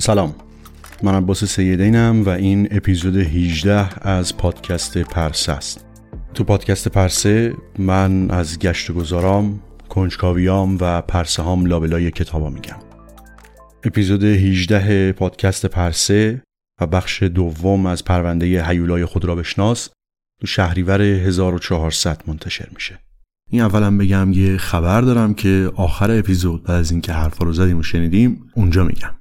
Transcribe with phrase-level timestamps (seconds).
[0.00, 0.34] سلام.
[1.02, 5.84] من عباس سیدینم و این اپیزود 18 از پادکست پرسه است.
[6.34, 12.76] تو پادکست پرسه من از گشت گذارام کنجکاویام و پرسه هام لابلای کتابا میگم.
[13.84, 16.42] اپیزود 18 پادکست پرسه
[16.80, 19.88] و بخش دوم از پرونده هیولای خود را بشناس
[20.40, 22.98] تو شهریور 1400 منتشر میشه.
[23.50, 27.78] این اولم بگم یه خبر دارم که آخر اپیزود بعد از اینکه حرفا رو زدیم
[27.78, 29.17] و شنیدیم اونجا میگم.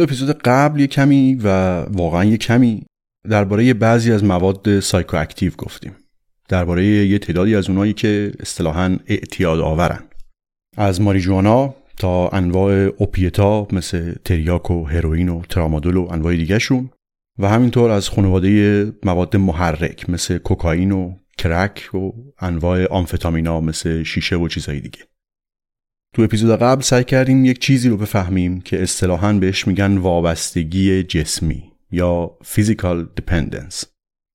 [0.00, 2.82] اپیزود قبل یه کمی و واقعا یه کمی
[3.28, 5.92] درباره بعضی از مواد سایکواکتیو گفتیم.
[6.48, 10.02] درباره یه تعدادی از اونایی که اصطلاحا اعتیاد آورن.
[10.76, 16.90] از ماریجوانا تا انواع اوپیتا مثل تریاک و هروئین و ترامادول و انواع دیگهشون
[17.38, 24.36] و همینطور از خانواده مواد محرک مثل کوکائین و کرک و انواع آمفتامینا مثل شیشه
[24.36, 25.09] و چیزهای دیگه.
[26.14, 31.72] تو اپیزود قبل سعی کردیم یک چیزی رو بفهمیم که اصطلاحاً بهش میگن وابستگی جسمی
[31.90, 33.84] یا physical dependence.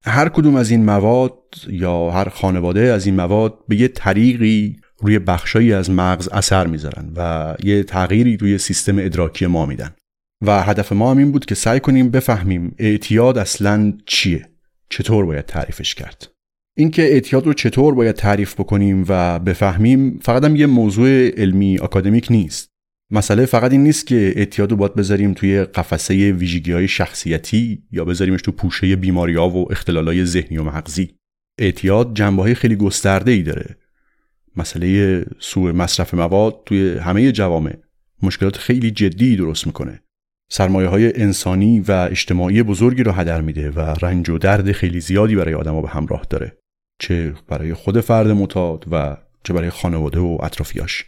[0.06, 5.20] هر کدوم از این مواد یا هر خانواده از این مواد به یه طریقی روی
[5.20, 9.96] بخشایی از مغز اثر می‌ذارن و یه تغییری روی سیستم ادراکی ما میدن.
[10.42, 14.50] و هدف ما هم این بود که سعی کنیم بفهمیم اعتیاد اصلا چیه؟
[14.90, 16.28] چطور باید تعریفش کرد؟
[16.78, 22.28] اینکه اعتیاد رو چطور باید تعریف بکنیم و بفهمیم فقط هم یه موضوع علمی آکادمیک
[22.30, 22.70] نیست.
[23.12, 28.42] مسئله فقط این نیست که اعتیاد رو باید بذاریم توی قفسه ویژگی شخصیتی یا بذاریمش
[28.42, 31.16] تو پوشه بیماری ها و اختلال ذهنی و مغزی.
[31.60, 33.76] اعتیاد جنبه های خیلی گسترده ای داره.
[34.56, 37.78] مسئله سوء مصرف مواد توی همه جوامع
[38.24, 40.02] مشکلات خیلی جدی درست می‌کنه.
[40.52, 45.36] سرمایه های انسانی و اجتماعی بزرگی رو هدر میده و رنج و درد خیلی زیادی
[45.36, 46.58] برای آدما به همراه داره.
[47.00, 51.06] چه برای خود فرد متاد و چه برای خانواده و اطرافیاش.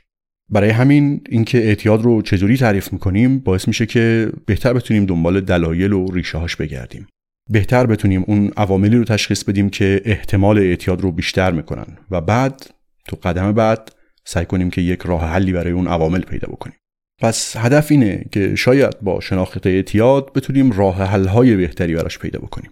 [0.49, 5.93] برای همین اینکه اعتیاد رو چجوری تعریف می‌کنیم باعث میشه که بهتر بتونیم دنبال دلایل
[5.93, 7.07] و ریشه هاش بگردیم.
[7.49, 12.69] بهتر بتونیم اون عواملی رو تشخیص بدیم که احتمال اعتیاد رو بیشتر می‌کنن و بعد
[13.07, 13.91] تو قدم بعد
[14.25, 16.75] سعی کنیم که یک راه حلی برای اون عوامل پیدا بکنیم.
[17.21, 22.71] پس هدف اینه که شاید با شناخت اعتیاد بتونیم راه حل‌های بهتری براش پیدا بکنیم.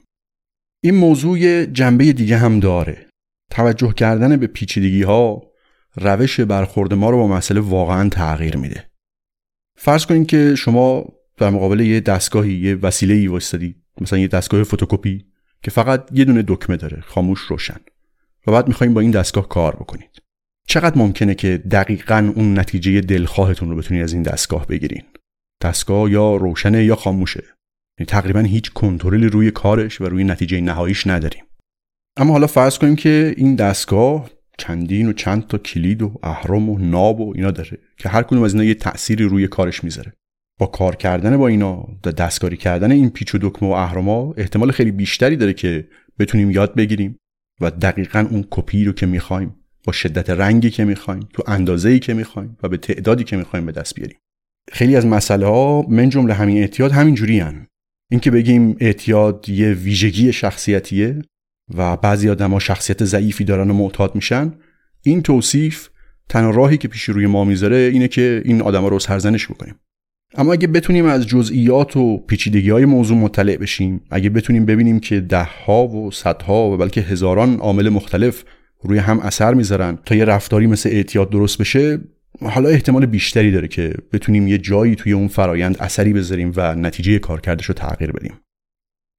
[0.86, 3.06] این موضوع جنبه دیگه هم داره.
[3.52, 5.52] توجه کردن به پیچیدگی ها
[5.96, 8.90] روش برخورد ما رو با مسئله واقعا تغییر میده.
[9.78, 11.06] فرض کنید که شما
[11.38, 15.26] در مقابل یه دستگاهی یه وسیله ای مثلا یه دستگاه فتوکپی
[15.64, 17.80] که فقط یه دونه دکمه داره خاموش روشن
[18.48, 20.22] و بعد می‌خوایم با این دستگاه کار بکنید.
[20.68, 25.04] چقدر ممکنه که دقیقا اون نتیجه دلخواهتون رو بتونید از این دستگاه بگیرین؟
[25.62, 27.44] دستگاه یا روشنه یا خاموشه؟
[28.00, 31.44] یعنی تقریبا هیچ کنترلی روی کارش و روی نتیجه نهاییش نداریم.
[32.18, 36.78] اما حالا فرض کنیم که این دستگاه چندین و چند تا کلید و اهرم و
[36.78, 40.14] ناب و اینا داره که هر کدوم از اینا یه تأثیری روی کارش می‌ذاره.
[40.60, 41.88] با کار کردن با اینا
[42.18, 45.88] دستکاری کردن این پیچ و دکمه و اهرما احتمال خیلی بیشتری داره که
[46.20, 47.20] بتونیم یاد بگیریم
[47.62, 52.14] و دقیقا اون کپی رو که می‌خوایم با شدت رنگی که می‌خوایم تو اندازه‌ای که
[52.14, 54.18] می‌خوایم و به تعدادی که می‌خوایم به دست بیاریم.
[54.72, 57.68] خیلی از مسئله ها من جمله همین اعتیاد همین جوری هن.
[58.12, 61.22] اینکه بگیم اعتیاد یه ویژگی شخصیتیه
[61.76, 64.54] و بعضی آدما شخصیت ضعیفی دارن و معتاد میشن
[65.04, 65.90] این توصیف
[66.30, 69.76] تنها راهی که پیش روی ما می‌ذاره اینه که این آدما رو سرزنش بکنیم.
[70.38, 75.20] اما اگه بتونیم از جزئیات و پیچیدگی های موضوع مطلع بشیم اگه بتونیم ببینیم که
[75.20, 78.44] دهها و صدها و بلکه هزاران عامل مختلف
[78.82, 82.00] روی هم اثر می‌ذارن تا یه رفتاری مثل اعتیاد درست بشه
[82.42, 87.20] حالا احتمال بیشتری داره که بتونیم یه جایی توی اون فرایند اثری بذاریم و نتیجه
[87.20, 88.34] کارکردش رو تغییر بدیم.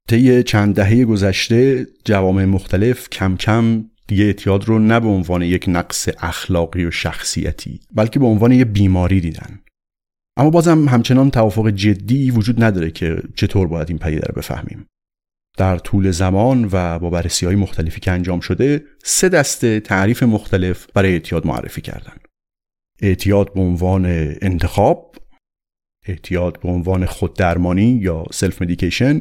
[0.08, 5.64] طی چند دهه گذشته جوامع مختلف کم کم دیگه اعتیاد رو نه به عنوان یک
[5.68, 9.60] نقص اخلاقی و شخصیتی بلکه به عنوان یه بیماری دیدن.
[10.36, 14.86] اما بازم همچنان توافق جدی وجود نداره که چطور باید این پدیده رو بفهمیم.
[15.56, 20.86] در طول زمان و با بررسی های مختلفی که انجام شده سه دسته تعریف مختلف
[20.94, 22.12] برای اعتیاد معرفی کردن.
[23.02, 24.06] اعتیاد به عنوان
[24.42, 25.16] انتخاب
[26.08, 29.20] اعتیاد به عنوان خوددرمانی یا سلف مدیکیشن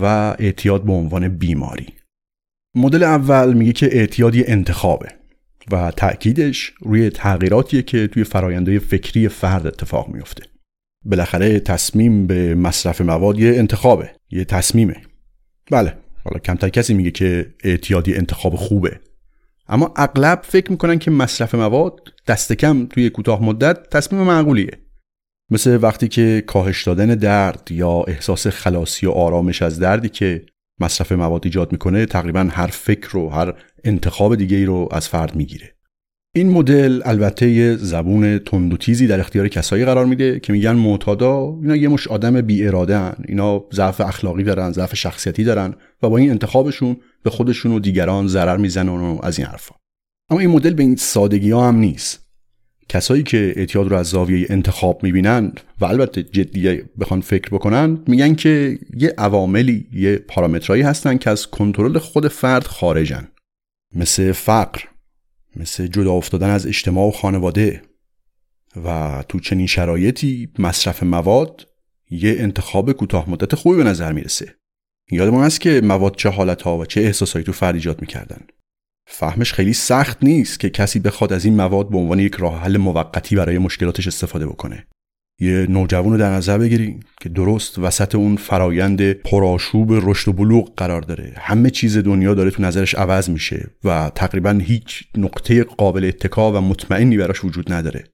[0.00, 0.04] و
[0.38, 1.86] اعتیاد به عنوان بیماری.
[2.76, 5.08] مدل اول میگه که اعتیادی انتخابه
[5.70, 10.42] و تأکیدش روی تغییراتیه که توی فرایندهای فکری فرد اتفاق میفته.
[11.04, 14.96] بالاخره تصمیم به مصرف مواد یه انتخابه یه تصمیمه.
[15.70, 19.00] بله حالا کمتر کسی میگه که اعتیادی انتخاب خوبه.
[19.70, 24.70] اما اغلب فکر می‌کنن که مصرف مواد دست کم توی کوتاه مدت تصمیم معقولیه
[25.50, 30.46] مثل وقتی که کاهش دادن درد یا احساس خلاصی و آرامش از دردی که
[30.80, 35.34] مصرف مواد ایجاد می‌کنه تقریبا هر فکر و هر انتخاب دیگه ای رو از فرد
[35.34, 35.74] می‌گیره
[36.34, 40.72] این مدل البته یه زبون تند و تیزی در اختیار کسایی قرار میده که میگن
[40.72, 43.16] معتادا اینا یه مش آدم بی اراده هن.
[43.28, 48.28] اینا ضعف اخلاقی دارن ضعف شخصیتی دارن و با این انتخابشون به خودشون و دیگران
[48.28, 49.74] ضرر می‌زنن و از این حرفا.
[50.30, 52.26] اما این مدل به این سادگی ها هم نیست.
[52.88, 58.34] کسایی که اعتیاد رو از زاویه انتخاب می‌بینند و البته جدی بخوان فکر بکنن میگن
[58.34, 63.28] که یه عواملی یه پارامترهایی هستن که از کنترل خود فرد خارجن.
[63.94, 64.80] مثل فقر
[65.56, 67.82] مثل جدا افتادن از اجتماع و خانواده.
[68.84, 71.66] و تو چنین شرایطی مصرف مواد
[72.10, 74.54] یه انتخاب کوتاه مدت خوبی به نظر می‌رسه.
[75.10, 78.40] یادمون هست که مواد چه حالت ها و چه احساسایی تو فرد ایجاد می‌کردن.
[79.06, 82.76] فهمش خیلی سخت نیست که کسی بخواد از این مواد به عنوان یک راه حل
[82.76, 84.86] موقتی برای مشکلاتش استفاده بکنه.
[85.40, 90.74] یه نوجوان رو در نظر بگیریم که درست وسط اون فرایند پرآشوب رشد و بلوغ
[90.76, 91.32] قرار داره.
[91.36, 96.60] همه چیز دنیا داره تو نظرش عوض میشه و تقریبا هیچ نقطه قابل اتکا و
[96.60, 98.04] مطمئنی براش وجود نداره.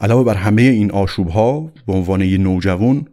[0.00, 3.08] علاوه بر همه این آشوب ها به عنوان یه نوجوان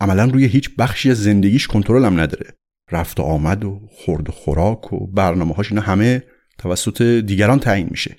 [0.00, 2.54] عملا روی هیچ بخشی از زندگیش کنترل هم نداره.
[2.92, 6.22] رفت و آمد و خورد و خوراک و برنامه هاش اینا همه
[6.58, 8.16] توسط دیگران تعیین میشه.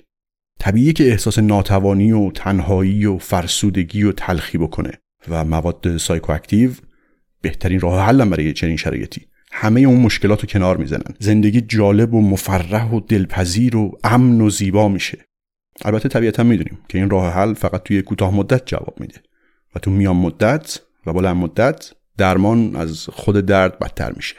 [0.58, 4.92] طبیعیه که احساس ناتوانی و تنهایی و فرسودگی و تلخی بکنه
[5.28, 6.70] و مواد سایکواکتیو
[7.40, 9.26] بهترین راه حل برای چنین شرایطی.
[9.52, 11.14] همه اون مشکلات رو کنار می‌زنن.
[11.18, 15.18] زندگی جالب و مفرح و دلپذیر و امن و زیبا میشه.
[15.84, 19.14] البته طبیعتا می‌دونیم که این راه حل فقط توی کوتاه مدت جواب میده
[19.74, 24.36] و تو میان مدت و بلند مدت درمان از خود درد بدتر میشه.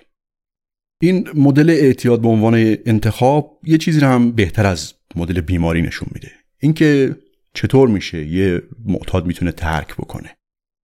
[1.04, 2.56] این مدل اعتیاد به عنوان
[2.86, 6.32] انتخاب یه چیزی رو هم بهتر از مدل بیماری نشون میده.
[6.60, 7.16] اینکه
[7.54, 10.38] چطور میشه یه معتاد می‌تونه ترک بکنه.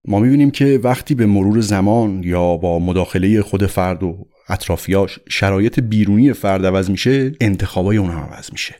[0.08, 5.80] ما می‌بینیم که وقتی به مرور زمان یا با مداخله خود فرد و اطرافیاش شرایط
[5.80, 8.74] بیرونی فرد عوض میشه انتخابای اونها عوض میشه.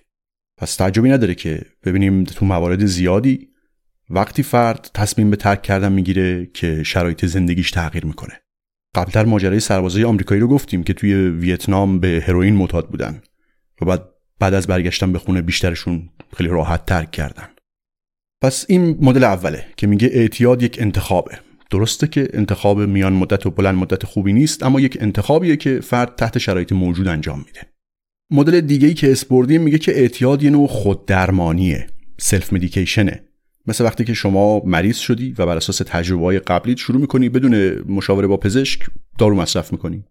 [0.57, 3.49] پس تعجبی نداره که ببینیم تو موارد زیادی
[4.11, 8.41] وقتی فرد تصمیم به ترک کردن می‌گیره که شرایط زندگیش تغییر می‌کنه.
[8.95, 13.23] قبلتر ماجرای سربازای آمریکایی رو گفتیم که توی ویتنام به هروئین معتاد بودن
[13.81, 17.49] و بعد بعد از برگشتن به خونه بیشترشون خیلی راحت ترک کردن.
[18.43, 21.39] پس این مدل اوله که میگه اعتیاد یک انتخابه.
[21.71, 26.15] درسته که انتخاب میان مدت و بلند مدت خوبی نیست اما یک انتخابیه که فرد
[26.15, 27.61] تحت شرایط موجود انجام میده.
[28.31, 31.87] مدل دیگه ای که اسپوردی میگه که اعتیاد یه نوع خود درمانیه
[32.21, 33.28] self medication ه
[33.69, 37.83] مثل وقتی که شما مریض شدی و بر اساس تجربه های قبلی شروع می‌کنی بدون
[37.89, 38.87] مشاوره با پزشک
[39.19, 40.05] دارو مصرف می‌کنی.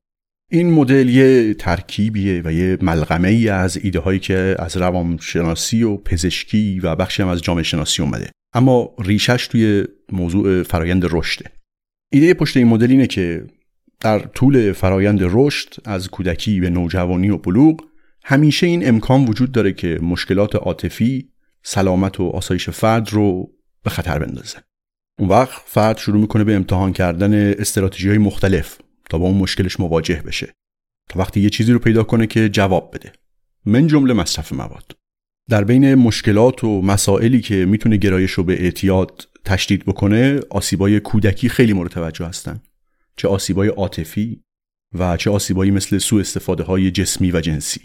[0.51, 5.97] این مدل یه ترکیبیه و یه ملغمه ای از ایده هایی که از روانشناسی و
[5.97, 8.31] پزشکی و بخشی هم از جامعه شناسی اومده.
[8.53, 11.45] اما ریشش توی موضوع فرایند رشده
[12.11, 13.45] ایده پشت این مدل اینه که
[13.99, 17.81] در طول فرایند رشد از کودکی به نوجوانی و بلوغ
[18.23, 21.29] همیشه این امکان وجود داره که مشکلات عاطفی
[21.69, 23.51] سلامت و آسایش فرد رو
[23.83, 24.57] به خطر بندازه.
[25.19, 28.77] اون وقت فرد شروع می‌کنه به امتحان کردن استراتژی های مختلف
[29.09, 30.53] تا با اون مشکلش مواجه بشه.
[31.09, 33.11] تا وقتی یه چیزی رو پیدا کنه که جواب بده.
[33.65, 34.95] من جمله مصرف مواد.
[35.49, 41.49] در بین مشکلات و مسائلی که می‌تونه گرایش رو به اعتیاد تشدید بکنه آسیبای کودکی
[41.49, 42.61] خیلی مورد توجه هستن.
[43.17, 44.43] چه آسیبای عاطفی
[44.93, 47.81] و چه آسیبایی مثل سوء استفاده های جسمی و جنسی.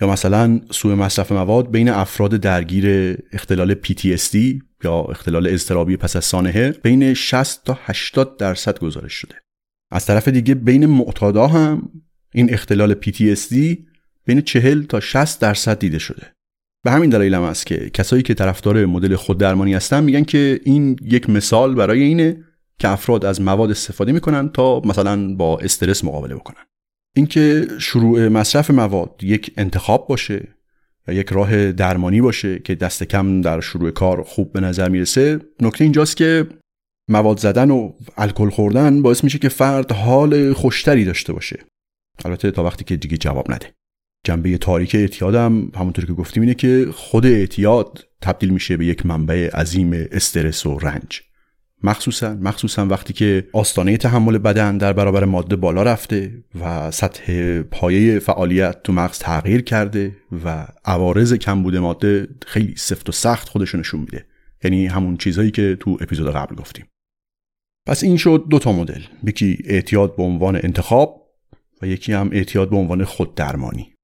[0.00, 4.36] یا مثلا سوء مصرف مواد بین افراد درگیر اختلال PTSD
[4.84, 9.34] یا اختلال اضطرابی پس از سانحه بین 60 تا 80 درصد گزارش شده.
[9.90, 11.90] از طرف دیگه بین معتادا هم
[12.34, 13.56] این اختلال PTSD
[14.24, 16.26] بین 40 تا 60 درصد دیده شده.
[16.84, 20.60] به همین دلیل هم است که کسایی که طرفدار مدل خود درمانی هستن میگن که
[20.64, 22.44] این یک مثال برای اینه
[22.78, 26.69] که افراد از مواد استفاده می‌کنن تا مثلا با استرس مقابله بکنن.
[27.16, 30.48] اینکه شروع مصرف مواد یک انتخاب باشه
[31.08, 35.40] و یک راه درمانی باشه که دست کم در شروع کار خوب به نظر می‌رسه
[35.60, 36.46] نکته اینجاست که
[37.08, 41.64] مواد زدن و الکل خوردن باعث میشه که فرد حال خوشتری داشته باشه.
[42.24, 43.74] البته تا وقتی که دیگه جواب نده.
[44.24, 49.50] جنبه تاریک اعتیادم همونطور که گفتیم اینه که خود اعتیاد تبدیل میشه به یک منبع
[49.56, 51.22] عظیم استرس و رنج.
[51.82, 58.18] مخصوصا مخصوصا وقتی که آستانه تحمل بدن در برابر ماده بالا رفته و سطح پایه
[58.18, 64.00] فعالیت تو مغز تغییر کرده و عوارض کمبود ماده خیلی سفت و سخت خودشو نشون
[64.00, 64.26] میده.
[64.64, 66.86] یعنی همون چیزهایی که تو اپیزود قبل گفتیم.
[67.86, 69.02] پس این شد دو تا مدل.
[69.24, 71.30] یکی اعتیاد به عنوان انتخاب
[71.82, 73.94] و یکی هم اعتیاد به عنوان خود درمانی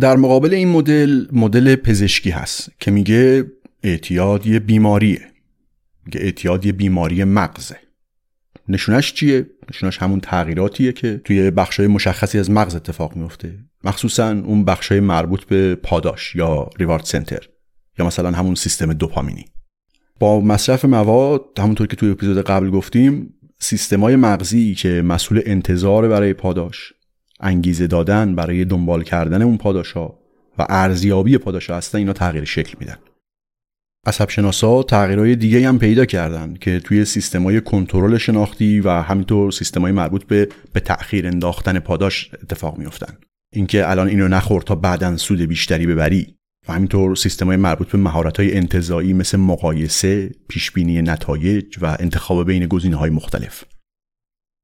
[0.00, 3.44] در مقابل این مدل مدل پزشکی هست که میگه
[3.82, 5.20] اعتیاد یه بیماریه.
[6.06, 7.76] میگه اعتیاد یه بیماری مغزه.
[8.68, 14.64] نشونش چیه؟ نشونش همون تغییراتیه که توی بخشای مشخصی از مغز اتفاق میفته مخصوصا اون
[14.64, 17.48] بخشای مربوط به پاداش یا ریوارد سنتر
[17.98, 19.44] یا مثلا همون سیستم دوپامینی.
[20.20, 26.32] با مصرف مواد همونطور که توی اپیزود قبل گفتیم سیستمای مغزی که مسئول انتظار برای
[26.32, 26.92] پاداش
[27.40, 30.06] انگیزه دادن برای دنبال کردن اون پاداشا
[30.58, 32.96] و ارزیابی پاداشا هستن اینا تغییر شکل میدن.
[34.06, 39.92] عصب شناسا تغییرهای دیگه هم پیدا کردن که توی سیستمای کنترل شناختی و همینطور سیستمای
[39.92, 43.14] مربوط به به تأخیر انداختن پاداش اتفاق میفتن
[43.52, 46.34] اینکه الان اینو نخور تا بعدا سود بیشتری ببری
[46.68, 53.10] و همینطور سیستمای مربوط به مهارت‌های انتزاعی مثل مقایسه، پیشبینی نتایج و انتخاب بین گزینه‌های
[53.10, 53.64] مختلف.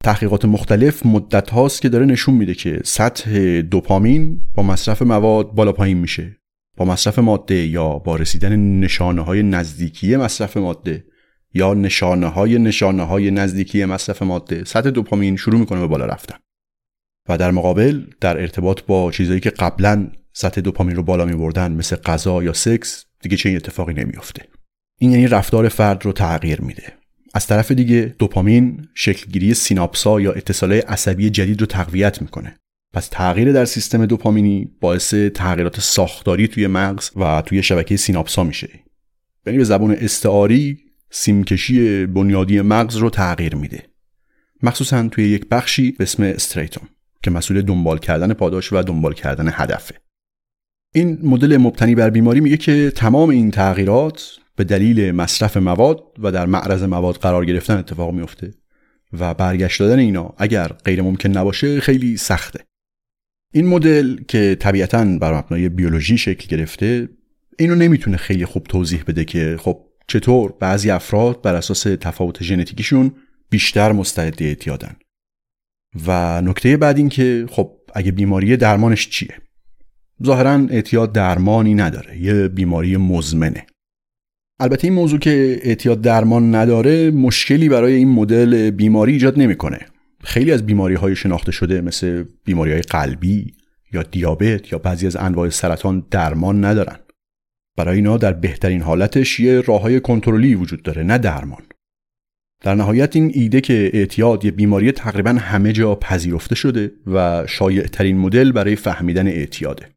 [0.05, 5.73] تحقیقات مختلف مدت هاست که داره نشون میده که سطح دوپامین با مصرف مواد بالا
[5.73, 6.37] پایین میشه
[6.77, 11.05] با مصرف ماده یا با رسیدن نشانه های نزدیکی مصرف ماده
[11.55, 16.37] یا نشانه های نشانه های نزدیکی مصرف ماده سطح دوپامین شروع می‌کنه به بالا رفتن.
[17.29, 21.73] و در مقابل در ارتباط با چیزایی که قبلا سطح دوپامین رو بالا می بردن
[21.73, 24.43] مثل غذا یا سکس دیگه چه اتفاقی نمیافته.
[24.99, 26.93] این یعنی رفتار فرد رو تغییر میده.
[27.35, 32.57] از طرف دیگه دوپامین شکلگیری سیناپسا یا اتصالای عصبی جدید رو تقویت می‌کنه.
[32.93, 38.69] پس تغییر در سیستم دوپامینی باعث تغییرات ساختاری توی مغز و توی شبکه سیناپسا میشه.
[39.47, 40.79] یعنی به زبان استعاری
[41.11, 43.83] سیمکشی بنیادی مغز رو تغییر میده.
[44.63, 46.89] مخصوصا توی یک بخشی به اسم استریتوم
[47.23, 49.95] که مسئول دنبال کردن پاداش و دنبال کردن هدفه.
[50.95, 56.33] این مدل مبتنی بر بیماری میگه که تمام این تغییرات به دلیل مصرف مواد و
[56.33, 58.55] در معرض مواد قرار گرفتن اتفاق میفته
[59.13, 62.61] و برگشت دادن اینا اگر غیر ممکن نباشه خیلی سخته.
[63.53, 67.09] این مدل که طبیعتا بر مبنای بیولوژی شکل گرفته
[67.59, 73.13] اینو نمی‌تونه خیلی خوب توضیح بده که خب چطور بعضی افراد بر اساس تفاوت ژنتیکیشون
[73.51, 74.97] بیشتر مستعد اعتیادن.
[76.07, 79.35] و نکته بعد این که خب اگه بیماری درمانش چیه؟
[80.25, 83.67] ظاهرا اعتیاد درمانی نداره یه بیماری مزمنه.
[84.61, 89.79] البته این موضوع که اعتیاد درمان نداره مشکلی برای این مدل بیماری ایجاد نمی‌کنه.
[90.23, 93.55] خیلی از بیماری های شناخته شده مثل بیماری های قلبی
[93.93, 96.97] یا دیابت یا بعضی از انواع سرطان درمان ندارن.
[97.77, 101.63] برای اینا در بهترین حالتش یه راه های کنترلی وجود داره نه درمان.
[102.61, 107.83] در نهایت این ایده که اعتیاد یه بیماری تقریبا همه جا پذیرفته شده و شایع
[107.83, 109.89] ترین مدل برای فهمیدن اعتیاده.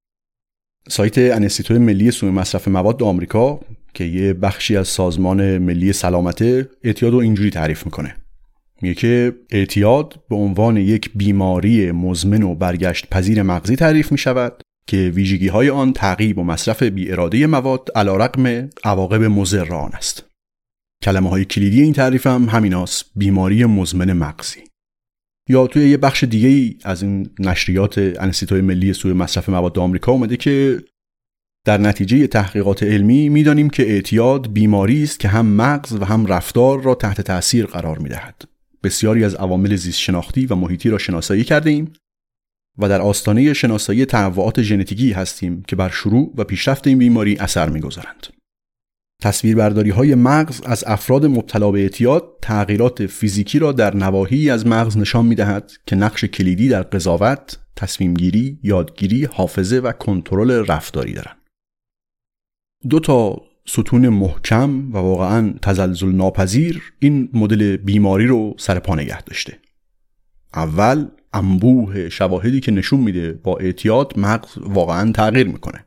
[0.89, 3.59] سایت انستیتوی ملی سوء مصرف مواد آمریکا
[3.93, 8.15] که یه بخشی از سازمان ملی سلامته اعتیاد رو اینجوری تعریف می‌کنه.
[8.81, 14.97] که اعتیاد به عنوان یک بیماری مزمن و برگشت پذیر مغزی تعریف می شود که
[14.97, 20.25] ویژگی های آن تعقیب و مصرف بی اراده مواد علا رقم عواقب مضر آن است.
[21.03, 24.59] کلمه های کلیدی این تعریف هم همیناست بیماری مزمن مغزی.
[25.49, 30.11] یا توی یه بخش دیگه ای از این نشریات انستیتوی ملی سوی مصرف مواد آمریکا
[30.11, 30.83] اومده که
[31.65, 36.81] در نتیجه تحقیقات علمی می‌دانیم که اعتیاد بیماری است که هم مغز و هم رفتار
[36.81, 38.54] را تحت تاثیر قرار می‌دهد.
[38.85, 41.93] بسیاری از عوامل زیست شناختی و محیطی را شناسایی کرده ایم
[42.77, 47.69] و در آستانه شناسایی تنوعات ژنتیکی هستیم که بر شروع و پیشرفت این بیماری اثر
[47.69, 48.27] می‌گذارند.
[49.21, 54.97] تصویربرداری های مغز از افراد مبتلا به اعتیاد تغییرات فیزیکی را در نواحی از مغز
[54.97, 61.37] نشان می دهد که نقش کلیدی در قضاوت، تصمیمگیری، یادگیری، حافظه و کنترل رفتاری دارند.
[62.89, 69.21] دو تا ستون محکم و واقعا تزلزل ناپذیر این مدل بیماری رو سر پا نگه
[69.21, 69.59] داشته.
[70.53, 75.85] اول انبوه شواهدی که نشون میده با اعتیاد مغز واقعا تغییر می‌کنه.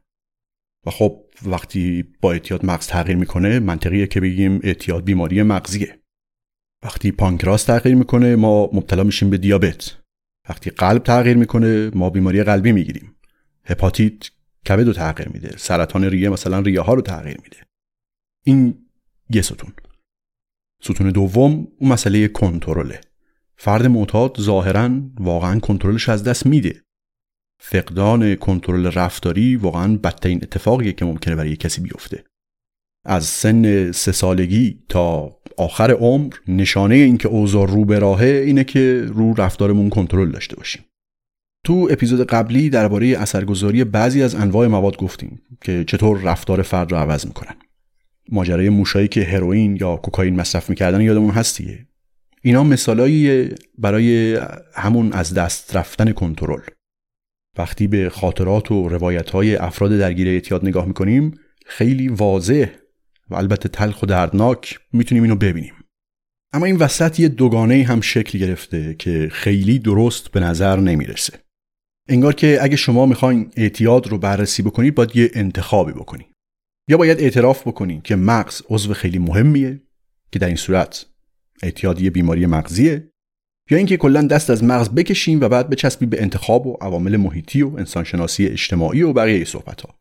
[0.87, 5.99] و خب وقتی با اعتیاد مغز تغییر می‌کنه منطقیه که بگیم اعتیاد بیماری مغزیه.
[6.85, 9.97] وقتی پانکراس تغییر می‌کنه ما مبتلا میشیم به دیابت.
[10.49, 13.15] وقتی قلب تغییر می‌کنه ما بیماری قلبی می‌گیریم.
[13.65, 14.31] هپاتیت
[14.69, 15.57] کبد رو تغییر میده.
[15.57, 17.68] سرطان ریه مثلا ریه ها رو تغییر میده.
[18.45, 18.87] این
[19.31, 19.73] یه ستون.
[20.83, 23.01] ستون دوم اون مسئله کنترله.
[23.57, 24.91] فرد معتاد ظاهرا
[25.21, 26.83] واقعا کنترلش از دست میده.
[27.61, 32.25] فقدان کنترل رفتاری واقعا بدترین اتفاقیه که ممکنه برای کسی بیفته.
[33.05, 39.05] از سن سه سالگی تا آخر عمر نشانه اینکه اوضاع رو به راهه اینه که
[39.09, 40.85] رو رفتارمون کنترل داشته باشیم.
[41.65, 46.99] تو اپیزود قبلی درباره اثرگذاری بعضی از انواع مواد گفتیم که چطور رفتار فرد رو
[46.99, 47.57] عوض می‌کنن.
[48.29, 51.87] ماجرای موشایی که هروئین یا کوکائین مصرف می‌کردن یادمون هستیه
[52.43, 54.39] اینا مثالایی برای
[54.75, 56.61] همون از دست رفتن کنترل.
[57.59, 61.35] وقتی به خاطرات و روایت های افراد درگیر اعتیاد نگاه می‌کنیم
[61.67, 62.67] خیلی واضح
[63.31, 65.75] و البته تلخ و دردناک می‌تونیم اینو ببینیم.
[66.53, 71.39] اما این وسط یه دوگانه هم شکل گرفته که خیلی درست به نظر نمی‌رسه.
[72.09, 76.27] انگار که اگه شما می‌خواین اعتیاد رو بررسی بکنید باید یه انتخابی بکنید.
[76.89, 79.83] یا باید اعتراف بکنید که مغز عضو خیلی مهمیه
[80.33, 81.07] که در این صورت
[81.63, 83.11] اعتیاد یه بیماری مغزیه
[83.71, 87.63] یا اینکه کلا دست از مغز بکشیم و بعد بچسبی به انتخاب و عوامل محیطی
[87.63, 89.99] و انسانشناسی اجتماعی و بقیه صحبت ها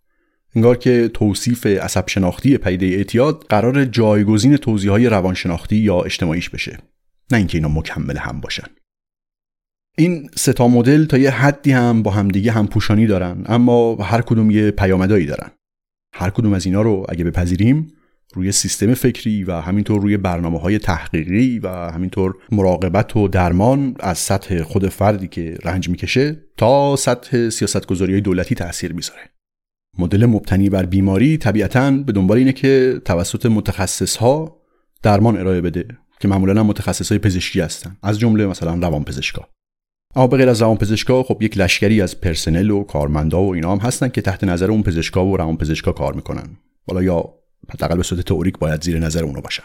[0.56, 6.78] انگار که توصیف عصب شناختی پیده اعتیاد قرار جایگزین توضیح های روانشناختی یا اجتماعیش بشه.
[7.32, 8.68] نه اینکه اینا مکمل هم باشن.
[9.98, 14.52] این ستا مدل تا یه حدی هم با همدیگه هم پوشانی دارن اما هر کدوم
[14.52, 15.52] یه پیامدایی دارن.
[16.20, 17.94] هر کدوم از اینا رو اگه بپذیریم
[18.34, 24.18] روی سیستم فکری و همینطور روی برنامه های تحقیقی و همینطور مراقبت و درمان از
[24.18, 29.22] سطح خود فردی که رنج می‌کشه تا سطح سیاستگذاری های دولتی تاثیر می‌ذاره.
[29.98, 34.62] مدل مبتنی بر بیماری طبیعتا به دنبال اینه که توسط متخصص ها
[35.04, 35.88] درمان ارائه بده
[36.20, 37.98] که معمولا متخصص های پزشکی هستن.
[38.04, 39.48] از جمله مثلا روان پزشکا
[40.18, 43.72] اما به غیر از روان پزشکا خب یک لشکری از پرسنل و کارمندا و اینا
[43.72, 46.58] هم هستن که تحت نظر اون پزشکا و روان پزشکا کار می‌کنن.
[46.88, 47.34] حالا یا
[47.70, 49.64] حداقل به صورت تئوریک باید زیر نظر اونو باشن.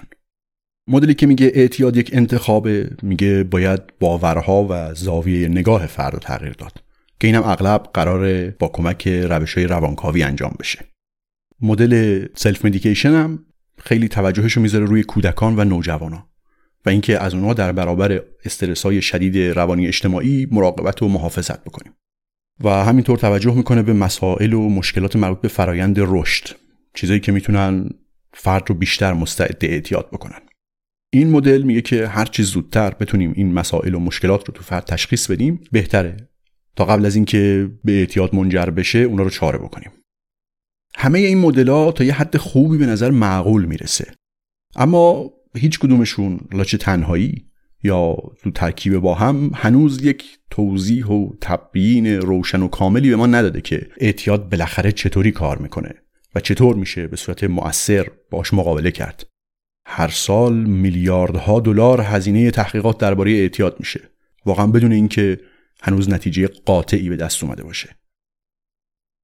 [0.89, 6.83] مدلی که میگه اعتیاد یک انتخابه میگه باید باورها و زاویه نگاه فرد تغییر داد.
[7.21, 10.79] که اینم اغلب قراره با کمک روش های روانکاوی انجام بشه.
[11.61, 13.45] مدل سلف مدیکیشن هم
[13.79, 16.32] خیلی توجهش رو می‌ذاره روی کودکان و نوجوانا
[16.87, 21.93] و اینکه از اونها در برابر استرس های شدید روانی اجتماعی مراقبت و محافظت بکنیم.
[22.65, 26.49] و همینطور توجه می‌کنه به مسائل و مشکلات مربوط به فرایند رشد
[26.95, 27.91] چیزایی که می‌تونن
[28.35, 30.41] فرد رو بیشتر مستعد اعتیاد بکنن.
[31.13, 34.85] این مدل میگه که هر چیز زودتر بتونیم این مسائل و مشکلات رو تو فرد
[34.85, 36.29] تشخیص بدیم بهتره.
[36.77, 39.91] تا قبل از اینکه به اعتیاد منجر بشه اونا رو چاره بکنیم.
[40.97, 44.15] همه این مدل تا یه حد خوبی به نظر معقول می‌رسه.
[44.77, 47.47] اما هیچ کدومشون لاچه تنهایی
[47.83, 53.27] یا تو ترکیب با هم هنوز یک توضیح و تبیین روشن و کاملی به ما
[53.27, 55.95] نداده که اعتیاد بالاخره چطوری کار می‌کنه
[56.35, 59.27] و چطور میشه به صورت مؤثر باش مقابله کرد.
[59.87, 64.01] هر سال میلیاردها دلار هزینه تحقیقات درباره اعتیاد میشه.
[64.47, 65.41] واقعا بدون اینکه
[65.83, 67.97] هنوز نتیجه قاطعی به دست اومده باشه.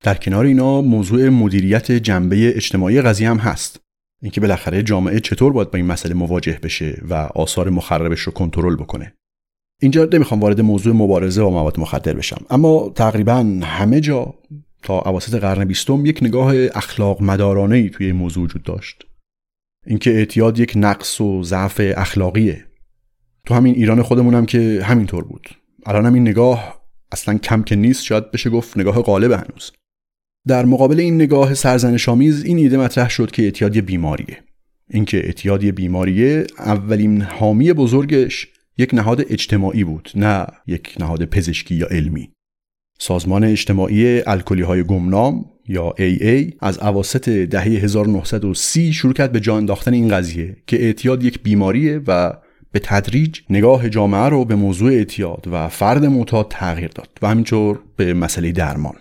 [0.03, 3.81] در کنار اینا موضوع مدیریت جنبه اجتماعی قضیه هم هست.
[4.23, 8.77] اینکه بالاخره جامعه چطور باید با این مسئله مواجه بشه و آثار مخربش رو کنترل
[8.77, 9.15] بکنه.
[9.83, 14.35] اینجا نمی‌خوام وارد موضوع مبارزه با مواد مخدر بشم اما تقریبا همه جا
[14.83, 19.07] تا اواسط قرن بیستم یک نگاه اخلاق مدارانه ای توی این موضوع وجود داشت.
[19.87, 22.65] اینکه اعتیاد یک نقص و ضعف اخلاقیه.
[23.47, 25.49] تو همین ایران خودمون هم که همینطور بود.
[25.87, 29.73] الان هم این نگاه اصلا کم که نیست شاید بشه گفت نگاه غالب هنوز.
[30.47, 34.39] در مقابل این نگاه سرزنشآمیز این ایده مطرح شد که اعتیاد یه بیماریه.
[34.91, 38.49] اینکه اعتیاد یه بیماریه اولین حامی بزرگش
[38.79, 42.31] یک نهاد اجتماعی بود نه یک نهاد پزشکی یا علمی.
[42.99, 49.57] سازمان اجتماعی الکلی های گمنام یا AA از اواسط دهه 1930 شروع کرد به جا
[49.57, 52.33] انداختن این قضیه که اعتیاد یک بیماریه و
[52.73, 57.81] به تدریج نگاه جامعه رو به موضوع اعتیاد و فرد معتاد تغییر داد و همینطور
[57.97, 58.95] به مسئله درمان.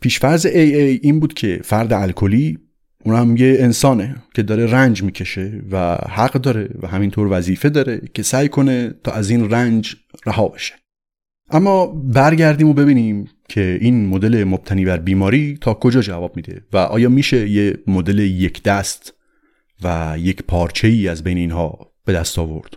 [0.00, 2.58] پیشفرض AA این بود که فرد الکلی
[3.04, 8.00] اون هم یه انسانه که داره رنج می‌کشه و حق داره و همینطور وظیفه داره
[8.14, 10.74] که سعی کنه تا از این رنج رها بشه.
[11.50, 16.76] اما برگردیم و ببینیم که این مدل مبتنی بر بیماری تا کجا جواب میده و
[16.76, 19.14] آیا میشه یه مدل یک دست
[19.84, 22.76] و یک پارچه ای از بین اینها به دست آورد؟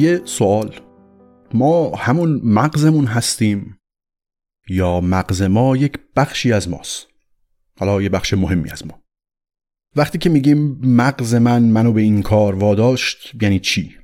[0.00, 0.80] یه سوال.
[1.54, 3.78] ما همون مغزمون هستیم
[4.68, 7.06] یا مغز ما یک بخشی از ماست؟
[7.78, 9.02] حالا یه بخش مهمی از ما.
[9.96, 13.96] وقتی که میگیم مغز من منو به این کار واداشت یعنی چی؟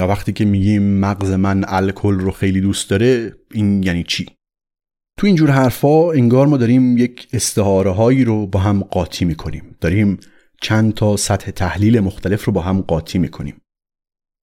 [0.00, 4.26] یا وقتی که میگیم مغز من الکل رو خیلی دوست داره این یعنی چی؟
[5.18, 9.76] تو اینجور حرفا انگار ما داریم یک استعاره هایی رو با هم قاطی می‌کنیم.
[9.80, 10.18] داریم
[10.62, 13.60] چند تا سطح تحلیل مختلف رو با هم قاطی می‌کنیم.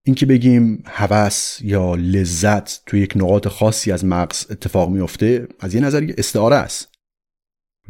[0.06, 5.82] اینکه بگیم هوس یا لذت توی یک نقاط خاصی از مغز اتفاق میفته از یه
[5.82, 6.92] نظر استعاره است.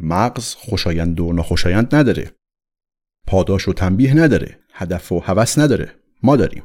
[0.00, 2.30] مغز خوشایند و ناخوشایند نداره.
[3.26, 4.58] پاداش و تنبیه نداره.
[4.72, 5.94] هدف و هوس نداره.
[6.22, 6.62] ما داریم.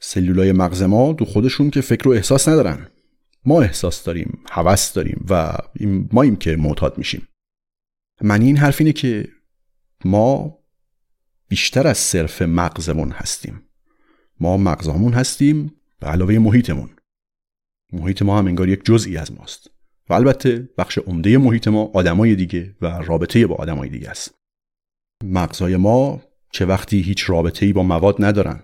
[0.00, 2.90] سلولای مغز ما تو خودشون که فکر و احساس ندارن.
[3.44, 5.58] ما احساس داریم هوس داریم و
[6.12, 7.28] ماییم که معتاد میشیم.
[8.20, 9.28] معنی این حرف اینه که
[10.04, 10.58] ما
[11.48, 13.65] بیشتر از صرف مغزمون هستیم.
[14.40, 16.90] ما مغزامون هستیم به علاوه محیطمون.
[17.92, 19.70] محیط ما هم انگار یک جزئی از ماست.
[20.08, 24.34] و البته بخش عمده محیط ما آدمای دیگه و رابطه با آدمای دیگه است.
[25.24, 28.62] مغزای ما چه وقتی هیچ رابطه‌ای با مواد ندارن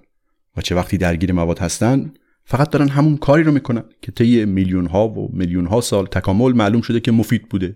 [0.57, 2.13] و چه وقتی درگیر مواد هستن
[2.45, 6.53] فقط دارن همون کاری رو می‌کنن که طی میلیون ها و میلیون ها سال تکامل
[6.53, 7.75] معلوم شده که مفید بوده.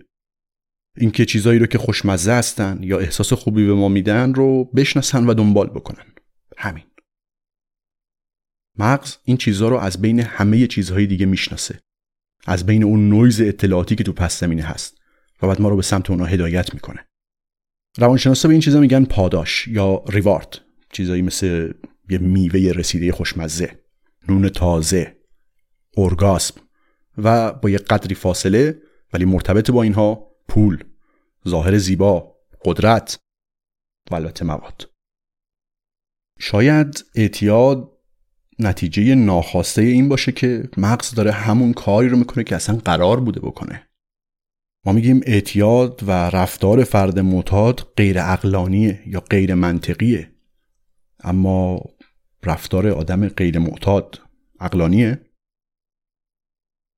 [0.97, 5.33] اینکه چیزایی رو که خوشمزه هستن یا احساس خوبی به ما میدن رو بشناسن و
[5.33, 6.05] دنبال بکنن.
[6.57, 6.83] همین.
[8.77, 11.79] مغز این چیزها رو از بین همه چیزهای دیگه می‌شناسه.
[12.45, 14.97] از بین اون نویز اطلاعاتی که تو پس زمینه هست
[15.41, 17.07] و بعد ما رو به سمت اونا هدایت می‌کنه.
[17.97, 20.59] روانشناسا به این چیزا میگن پاداش یا ریوارد
[20.91, 21.73] چیزایی مثل
[22.09, 23.79] یه میوه رسیده خوشمزه
[24.29, 25.17] نون تازه
[25.97, 26.61] ارگاسم
[27.17, 28.81] و با یه قدری فاصله
[29.13, 30.83] ولی مرتبط با اینها پول
[31.47, 32.35] ظاهر زیبا
[32.65, 33.19] قدرت
[34.11, 34.89] و البته مواد.
[36.39, 37.96] شاید اعتیاد
[38.59, 43.39] نتیجه ناخواسته این باشه که مغز داره همون کاری رو می‌کنه که اصلا قرار بوده
[43.39, 43.87] بکنه.
[44.85, 50.31] ما میگیم اعتیاد و رفتار فرد معتاد غیر اقلانیه یا غیر منطقیه.
[51.23, 51.81] اما
[52.43, 54.21] رفتار آدم غیر معتاد
[54.59, 55.21] اقلانیه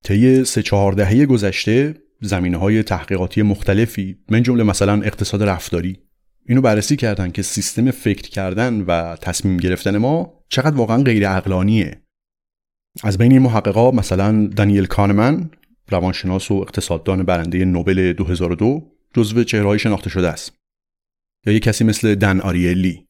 [0.03, 6.08] طی سه چهار دهه گذشته زمینه تحقیقاتی مختلفی من جمله مثلا اقتصاد رفتاری
[6.49, 12.01] اینو بررسی کردن که سیستم فکر کردن و تصمیم گرفتن ما چقدر واقعا غیر اقلانیه
[13.03, 15.49] از بین این محققا مثلا دانیل کانمن
[15.89, 20.53] روانشناس و اقتصاددان برنده نوبل 2002 جزو چهرههای شناخته شده است.
[21.45, 23.05] یا یه کسی مثل دن آریلی.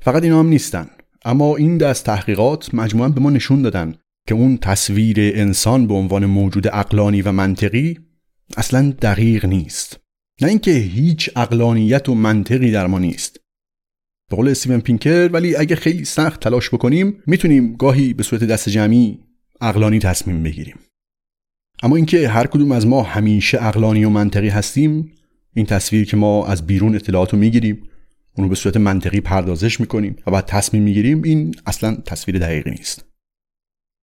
[0.00, 0.90] فقط اینا هم نیستن.
[1.24, 3.94] اما این دست تحقیقات مجموعا به ما نشون دادن
[4.28, 7.98] که اون تصویر انسان به عنوان موجود اقلانی و منطقی
[8.56, 10.05] اصلا دقیق نیست.
[10.40, 13.40] نه اینکه هیچ اقلانیت و منطقی در ما نیست.
[14.30, 18.68] به قول استیون پینکر ولی اگه خیلی سخت تلاش بکنیم می‌تونیم گاهی به صورت دست
[18.68, 19.18] جمعی
[19.60, 20.78] اقلانی تصمیم بگیریم.
[21.82, 25.12] اما اینکه هر کدوم از ما همیشه اقلانی و منطقی هستیم
[25.54, 27.82] این تصویر که ما از بیرون اطلاعات رو می‌گیریم
[28.36, 33.04] اونو به صورت منطقی پردازش می‌کنیم و بعد تصمیم می‌گیریم این اصلا تصویر دقیقی نیست.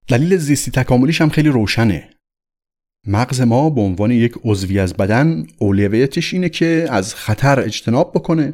[0.08, 2.13] دلیل زیستی تکاملیش هم خیلی روشنه.
[3.06, 8.52] مغز ما به عنوان یک عضوی از بدن اولویتش اینه که از خطر اجتناب بکنه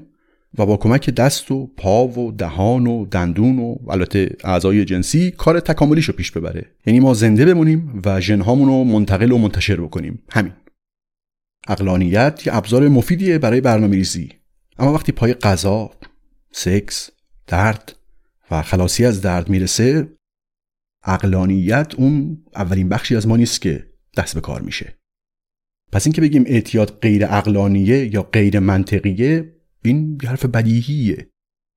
[0.58, 5.60] و با کمک دست و پا و دهان و دندون و البته اعضای جنسی کار
[5.60, 6.66] تکاملیش رو پیش ببره.
[6.86, 10.22] یعنی ما زنده بمونیم و ژنهامون رو منتقل و منتشر بکنیم.
[10.30, 10.52] همین.
[11.68, 14.32] اقلانیت یه ابزار مفیدیه برای برنامه ریزی
[14.78, 15.90] اما وقتی پای غذا
[16.52, 17.10] سکس
[17.46, 17.96] درد
[18.50, 20.08] و خلاصی از درد می‌رسه
[21.04, 24.94] اقلانیت اون اولین بخشی از ما نیست که دست به کار میشه.
[25.92, 31.30] پس اینکه بگیم اعتیاد غیر اقلانیه یا غیر منطقیه این حرف بدیهیه.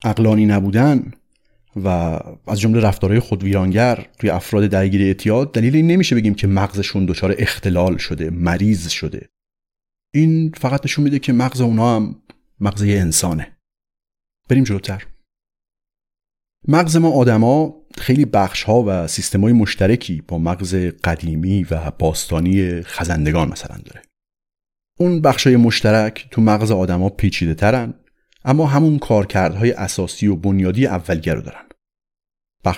[0.04, 1.12] اقلانی نبودن
[1.76, 1.88] و
[2.48, 7.36] از جمله رفتارهای خودویرانگر توی افراد درگیر اعتیاد دلیل این نمیشه بگیم که مغزشون دچار
[7.38, 9.30] اختلال شده مریض شده.
[10.14, 12.22] این فقط نشون میده که مغز اونا هم
[12.60, 13.58] مغز انسانه.
[14.50, 15.13] بریم جلوتر.
[16.68, 22.82] مغز ما آدما خیلی بخش ها و سیستم های مشترکی با مغز قدیمی و باستانی
[22.82, 24.02] خزندگان مثلا داره.
[25.00, 27.94] اون بخش های مشترک تو مغز آدما پیچیده ترن
[28.46, 31.66] اما همون کارکردهای اساسی و بنیادی اولیه رو دارن.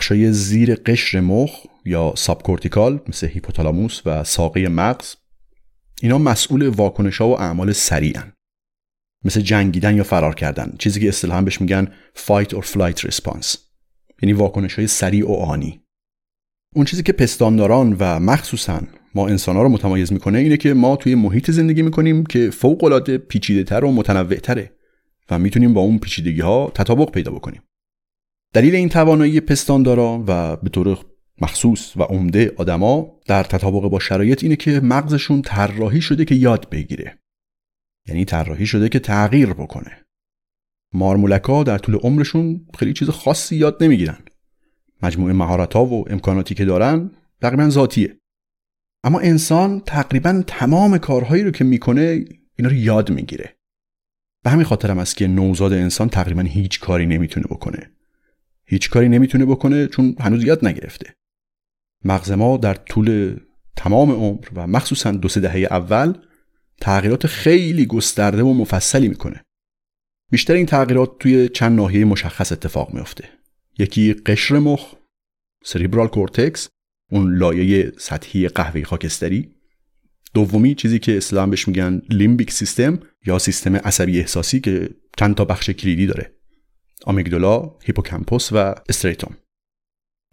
[0.09, 5.15] های زیر قشر مخ یا subcortical مثل هیپوتالاموس و ساقه مغز
[6.01, 8.33] اینا مسئول واکنش ها و اعمال سریعن.
[9.25, 13.64] مثل جنگیدن یا فرار کردن چیزی که اصطلاحا بهش میگن fight or flight response.
[14.21, 15.81] یعنی واکنش های سریع و آنی.
[16.75, 18.81] اون چیزی که پستانداران و مخصوصا
[19.15, 22.83] ما انسان ها رو متمایز می‌کنه اینه که ما توی محیط زندگی می‌کنیم که فوق
[22.83, 24.71] العاده پیچیده تر و متنوع تره
[25.29, 27.61] و می‌تونیم با اون پیچیدگی ها تطابق پیدا بکنیم.
[28.53, 30.97] دلیل این توانایی پستانداران و به طور
[31.41, 36.69] مخصوص و عمده آدما در تطابق با شرایط اینه که مغزشون طراحی شده که یاد
[36.69, 37.19] بگیره.
[38.07, 40.04] یعنی طراحی شده که تغییر بکنه.
[40.95, 44.17] مارمولکا در طول عمرشون خیلی چیز خاصی یاد نمی‌گیرن.
[45.03, 48.17] مجموعه مهارت ها و امکاناتی که دارن تقریبا ذاتیه.
[49.03, 53.55] اما انسان تقریبا تمام کارهایی رو که می‌کنه اینا رو یاد می‌گیره.
[54.43, 57.91] به همین خاطر هم است که نوزاد انسان تقریبا هیچ کاری نمی‌تونه بکنه.
[58.65, 61.13] هیچ کاری نمی‌تونه بکنه چون هنوز یاد نگرفته.
[62.05, 63.37] مغز ما در طول
[63.75, 66.13] تمام عمر و مخصوصا دو سه دهه اول
[66.81, 69.44] تغییرات خیلی گسترده و مفصلی می‌کنه.
[70.31, 73.29] بیشتر این تغییرات توی چند ناحیه مشخص اتفاق میافته.
[73.79, 74.93] یکی قشر مخ
[75.63, 76.69] cerebral cortex
[77.11, 79.55] اون لایه سطحی قهوه‌ای خاکستری.
[80.33, 85.45] دومی چیزی که اصطلاحا بهش میگن limbic system یا سیستم عصبی احساسی که چند تا
[85.45, 86.35] بخش کلیدی داره.
[87.05, 89.37] amygdala، hippocampus و striatum.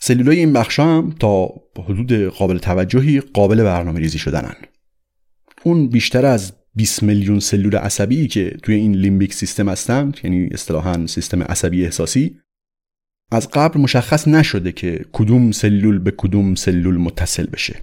[0.01, 4.57] سلولای این بخش هم تا حدود قابل توجهی قابل برنامه ریزی شدنن.
[5.63, 11.07] اون بیشتر از 20 میلیون سلول عصبی که توی این limbic system هستند یعنی اصطلاحا
[11.07, 12.37] سیستم عصبی احساسی
[13.33, 17.81] از قبل مشخص نشده که کدوم سلول به کدوم سلول متصل بشه.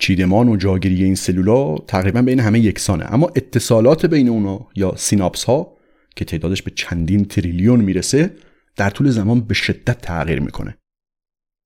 [0.00, 3.14] چیدمان و جاگیری این سلولا تقریبا بین همه یکسانه.
[3.14, 5.76] اما اتصالات بین اونا یا سیناپس ها
[6.16, 8.36] که تعدادش به چندین تریلیون می‌رسه
[8.76, 10.76] در طول زمان به شدت تغییر می‌کنه.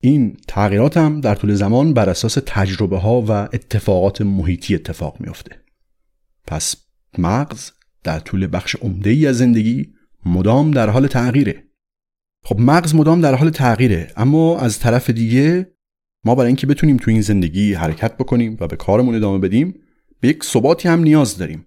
[0.03, 5.66] این تغییرات هم در طول زمان بر اساس تجربه ها و اتفاقات محیطی اتفاق میافته.
[6.47, 6.77] پس
[7.19, 7.71] مغز
[8.05, 9.93] در طول بخش عمده ای از زندگی
[10.27, 11.63] مدام در حال تغییره.
[12.45, 15.77] خب مغز مدام در حال تغییره اما از طرف دیگه
[16.25, 19.75] ما برای اینکه بتونیم تو این زندگی حرکت بکنیم و به کارمون ادامه بدیم
[20.21, 21.67] به یک ثباتی هم نیاز داریم.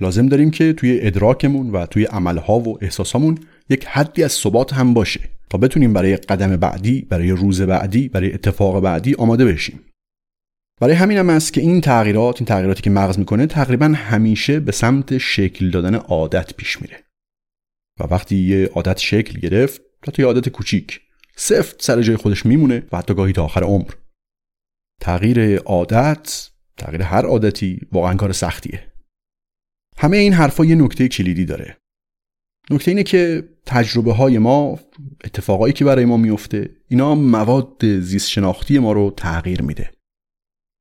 [0.00, 3.38] لازم داریم که توی ادراکمون و توی عملها و احساسامون
[3.70, 8.32] یک حدی از ثبات هم باشه تا بتونیم برای قدم بعدی برای روز بعدی برای
[8.34, 9.80] اتفاق بعدی آماده بشیم.
[10.80, 14.72] برای همین هم است که این تغییرات این تغییراتی که مغز می‌کنه تقریبا همیشه به
[14.72, 17.04] سمت شکل دادن عادت پیش میره.
[18.00, 21.00] و وقتی یه عادت شکل گرفت تا یه عادت کوچیک
[21.36, 23.90] سفت سر جای خودش میمونه و حتی گاهی تا آخر عمر.
[25.00, 28.92] تغییر عادت تغییر هر عادتی واقعا کار سختیه.
[29.96, 31.76] همه این حرفا یه نکته کلیدی داره.
[32.70, 34.78] نکته اینه که تجربه های ما
[35.24, 39.90] اتفاقایی که برای ما میفته اینا مواد زیست شناختی ما رو تغییر میده.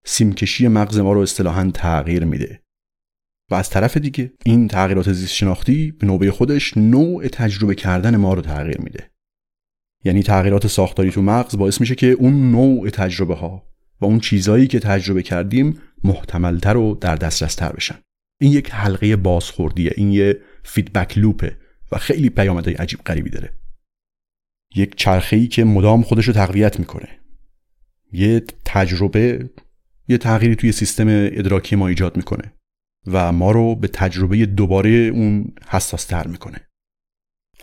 [0.05, 2.61] سیمکشی مغز ما رو اصطلاحا تغییر میده.
[3.51, 8.33] و از طرف دیگه این تغییرات زیست شناختی به نوبه خودش نوع تجربه کردن ما
[8.33, 9.11] رو تغییر میده.
[10.03, 13.67] یعنی تغییرات ساختاری تو مغز باعث میشه که اون نوع تجربه ها
[14.01, 17.99] و اون چیزهایی که تجربه کردیم محتملتر و در دسترس تر بشن.
[18.41, 21.57] این یک حلقه بازخوردیه این یه فیدبک لوپه
[21.91, 23.53] و خیلی پیامدهای عجیب غریبی داره.
[24.75, 27.09] یک چرخه‌ای که مدام خودش رو تقویت می‌کنه.
[28.11, 29.49] یه تجربه
[30.09, 32.53] یه تغییری توی سیستم ادراکی ما ایجاد می‌کنه
[33.07, 36.67] و ما رو به تجربه دوباره اون حساس تر می‌کنه.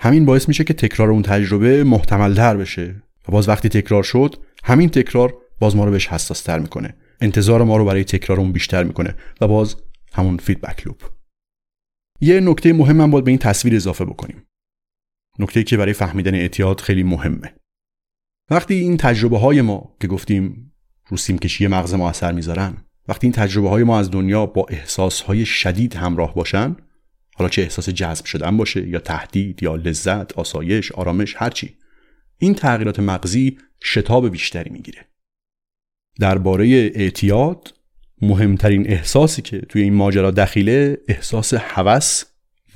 [0.01, 4.35] همین باعث میشه که تکرار اون تجربه محتمل تر بشه و باز وقتی تکرار شد
[4.65, 6.97] همین تکرار باز ما رو بهش حساس تر می‌کنه.
[7.21, 9.77] انتظار ما رو برای تکرار اون بیشتر می‌کنه و باز
[10.13, 11.13] همون فیدبک لوپ
[12.21, 14.45] یه نکته مهم هم باید به این تصویر اضافه بکنیم.
[15.39, 17.55] نکته که برای فهمیدن اعتیاد خیلی مهمه.
[18.51, 20.73] وقتی این تجربه های ما که گفتیم
[21.09, 22.77] رو سیمکشی مغز ما اثر می‌ذارن.
[23.09, 26.77] وقتی این تجربه های ما از دنیا با احساس های شدید همراه باشن
[27.35, 31.77] حالا چه احساس جذب شدن باشه یا تهدید یا لذت آسایش آرامش هرچی
[32.39, 35.05] این تغییرات مغزی شتاب بیشتری می‌گیره.
[36.21, 37.75] درباره اعتیاد
[38.23, 42.25] مهمترین احساسی که توی این ماجرا دخیله احساس هوس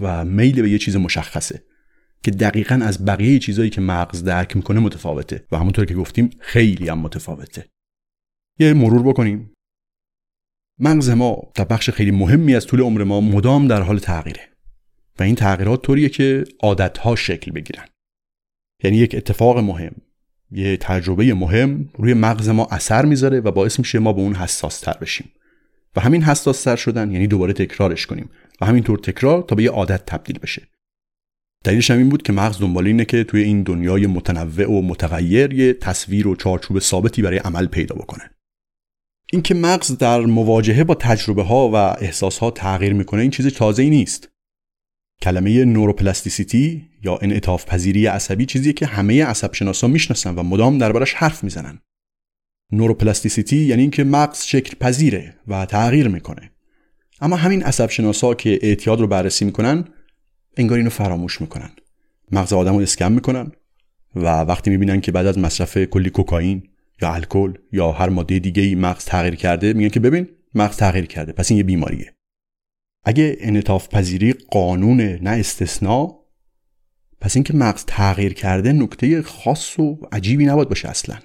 [0.01, 1.62] و میل به یه چیز مشخصه
[2.23, 6.88] که دقیقا از بقیه چیزایی که مغز درک می‌کنه متفاوته و همونطور که گفتیم خیلی
[6.88, 7.64] هم متفاوته.
[8.61, 9.55] یه مرور بکنیم.
[10.79, 14.49] مغز ما در بخش خیلی مهمی از طول عمر ما مدام در حال تغییره
[15.18, 17.85] و این تغییرات طوریه که عادتها شکل بگیرن.
[18.85, 19.94] یعنی یک اتفاق مهم
[20.51, 24.81] یه تجربه مهم روی مغز ما اثر می‌ذاره و باعث میشه ما به اون حساس
[24.81, 25.31] تر بشیم.
[25.96, 29.70] و همین حساس تر شدن یعنی دوباره تکرارش کنیم و همینطور تکرار تا به یه
[29.70, 30.68] عادت تبدیل بشه.
[31.64, 35.53] دلیلش هم این بود که مغز دنبال اینه که توی این دنیای متنوع و متغیر
[35.53, 38.31] یه تصویر و چارچوب ثابتی برای عمل پیدا بکنه.
[39.33, 43.83] اینکه مغز در مواجهه با تجربه ها و احساس ها تغییر می‌کنه این چیز تازه
[43.83, 44.29] ای نیست.
[45.23, 51.14] کلمه نوروپلاستیسیتی یا انعطاف پذیری عصبی چیزیه که همه عصب شناسا می‌شناسن و مدام دربارش
[51.14, 51.79] حرف می‌زنن.
[52.73, 56.51] نوروپلاستیسیتی یعنی اینکه مغز شکل پذیره و تغییر می‌کنه.
[57.21, 59.85] اما همین عصب شناسا که اعتیاد رو بررسی می‌کنن
[60.57, 61.71] انگار اینو فراموش می‌کنن.
[62.33, 63.53] مغز آدم رو اسکن می‌کنن
[64.14, 66.62] و وقتی می‌بینن که بعد از مصرف کلی کوکائین
[67.02, 71.06] یا الکل یا هر ماده دیگه ای مغز تغییر کرده میگن که ببین مغز تغییر
[71.06, 72.14] کرده پس این یه بیماریه.
[73.04, 76.20] اگه انعطاف پذیری قانون نه استثنا
[77.20, 81.18] پس اینکه مغز تغییر کرده نکته خاص و عجیبی نباید باشه اصلا.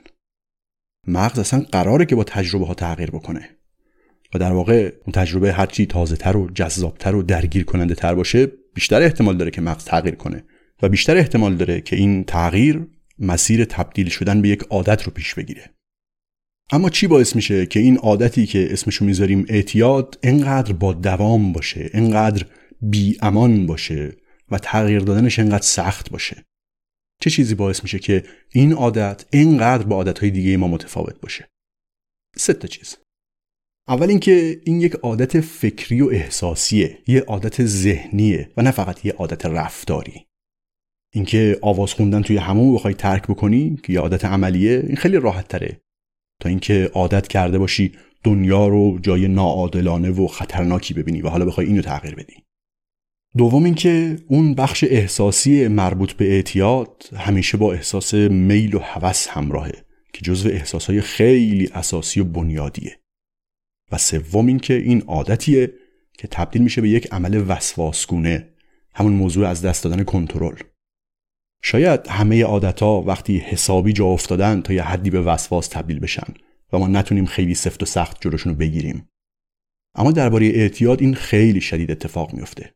[1.07, 3.49] مغز اصلا قراره که با تجربه ها تغییر بکنه.
[4.33, 8.45] و در واقع اون تجربه هرچی تازه تر و جذابتر و درگیر کننده تر باشه
[8.45, 10.43] بیشتر احتمال داره که مغز تغییر کنه.
[10.81, 12.87] و بیشتر احتمال داره که این تغییر
[13.19, 15.73] مسیر تبدیل شدن به یک عادت رو پیش بگیره.
[16.71, 21.89] اما چی باعث میشه که این عادتی که اسمشو می‌ذاریم اعتیاد انقدر با دوام باشه
[21.93, 22.45] انقدر
[22.81, 24.17] بی امان باشه
[24.51, 26.45] و تغییر دادنش انقدر سخت باشه؟
[27.21, 31.47] چه چیزی باعث میشه که این عادت انقدر با عادتهای دیگه ما متفاوت باشه؟
[32.37, 32.97] سه تا چیز.
[33.87, 39.13] اول اینکه این یک عادت فکری و احساسیه یه عادت ذهنیه و نه فقط یه
[39.13, 40.25] عادت رفتاری.
[41.15, 45.47] اینکه آواز خوندن توی همون بخوای ترک بکنی که یه عادت عملیه این خیلی راحت
[45.47, 45.81] تره.
[46.41, 47.91] تا اینکه عادت کرده باشی
[48.23, 52.33] دنیا رو جای ناعادلانه و خطرناکی ببینی و حالا بخوای اینو تغییر بدی.
[53.37, 59.73] دوم اینکه اون بخش احساسی مربوط به اعتیاد همیشه با احساس میل و هوس همراهه
[60.13, 62.99] که جزو احساسهای خیلی اساسی و بنیادیه.
[63.91, 65.73] و سوم اینکه این عادتیه
[66.17, 68.49] که تبدیل میشه به یک عمل وسواسگونه
[68.93, 70.55] همون موضوع از دست دادن کنترل.
[71.63, 76.33] شاید همه عادتها وقتی حسابی جا افتادن تا یه حدی به وسواس تبدیل بشن
[76.73, 79.09] و ما نتونیم خیلی سفت و سخت جلوشون رو بگیریم.
[79.95, 82.73] اما درباره اعتیاد این خیلی شدید اتفاق میفته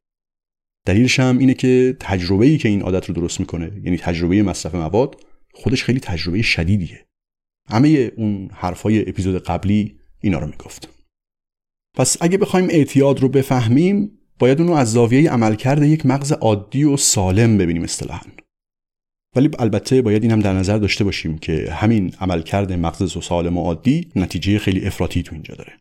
[0.87, 4.75] دلیلش هم اینه که تجربه ای که این عادت رو درست می‌کنه یعنی تجربه مصرف
[4.75, 5.23] مواد
[5.53, 7.05] خودش خیلی تجربه شدیدیه.
[7.69, 10.89] همه اون حرفای اپیزود قبلی اینا رو می‌گفت.
[11.97, 16.97] پس اگه بخوایم اعتیاد رو بفهمیم باید اونو از زاویه عملکرد یک مغز عادی و
[16.97, 18.25] سالم ببینیم اصطلاحا.
[19.35, 23.61] ولی البته باید این هم در نظر داشته باشیم که همین عملکرد مغز سالم و
[23.61, 25.73] عادی نتیجه خیلی افراطی تو اینجا داره.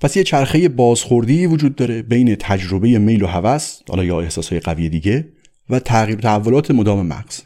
[0.00, 4.88] پس یه چرخه بازخوردی وجود داره بین تجربه میل و هوس حالا یا احساسهای قوی
[4.88, 5.28] دیگه
[5.70, 7.42] و تغییر تحولات مدام مغز.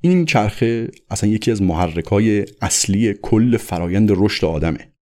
[0.00, 4.92] این چرخه اصلا یکی از محرکای اصلی کل فرایند رشد آدمه.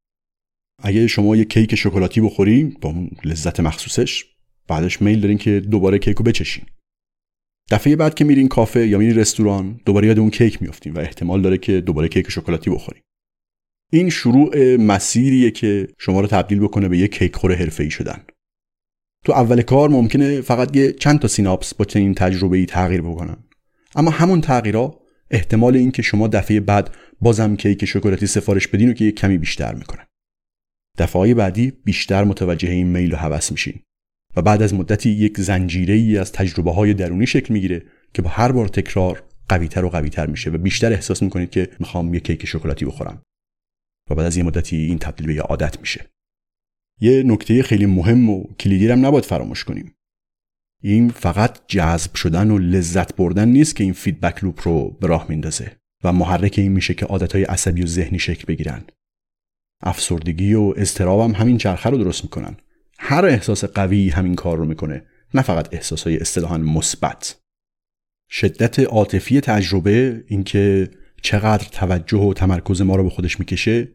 [0.82, 4.24] اگه شما یه کیک شکلاتی بخوری با اون لذت مخصوصش
[4.68, 6.64] بعدش میل دارین که دوباره کیک رو بچشین.
[7.70, 11.42] دفعه بعد که میرین کافه یا میرین رستوران دوباره یاد اون کیک میافتین و احتمال
[11.42, 13.02] داره که دوباره کیک شکلاتی بخورین
[13.92, 18.24] این شروع مسیریه که شما رو تبدیل بکنه به یک کیک خور حرفه‌ای شدن.
[19.24, 23.36] تو اول کار ممکنه فقط یه چند تا سیناپس با چنین تجربه ای تغییر بکنن.
[23.94, 25.00] اما همون تغییرها
[25.30, 29.74] احتمال اینکه شما دفعه بعد بازم کیک شکلاتی سفارش بدین و که یک کمی بیشتر
[29.74, 30.06] می‌کنه
[30.98, 33.80] دفعه بعدی بیشتر متوجه این میل و هوس میشین.
[34.36, 37.82] و بعد از مدتی یک زنجیره ای از تجربه های درونی شکل می‌گیره
[38.14, 42.14] که با هر بار تکرار قویتر و قویتر میشه و بیشتر احساس می‌کنید که می‌خوام
[42.14, 43.22] یک کیک شکلاتی بخورم.
[44.10, 46.06] و بعد از یه مدتی این تبدیل به یه عادت میشه.
[47.00, 49.94] یه نکته خیلی مهم و کلیدی هم نباید فراموش کنیم.
[50.82, 55.26] این فقط جذب شدن و لذت بردن نیست که این feedback loop رو به راه
[55.28, 58.84] میندازه و محرک این میشه که عادتهای عصبی و ذهنی شکل بگیرن.
[59.82, 62.56] افسردگی و اضطراب هم همین چرخه رو درست می‌کنن.
[62.98, 67.36] هر احساس قوی همین کار رو می‌کنه نه فقط احساسهای اصطلاحا مثبت.
[68.30, 70.90] شدت عاطفی تجربه اینکه
[71.22, 73.88] چقدر توجه و تمرکز ما رو به خودش می‌کشه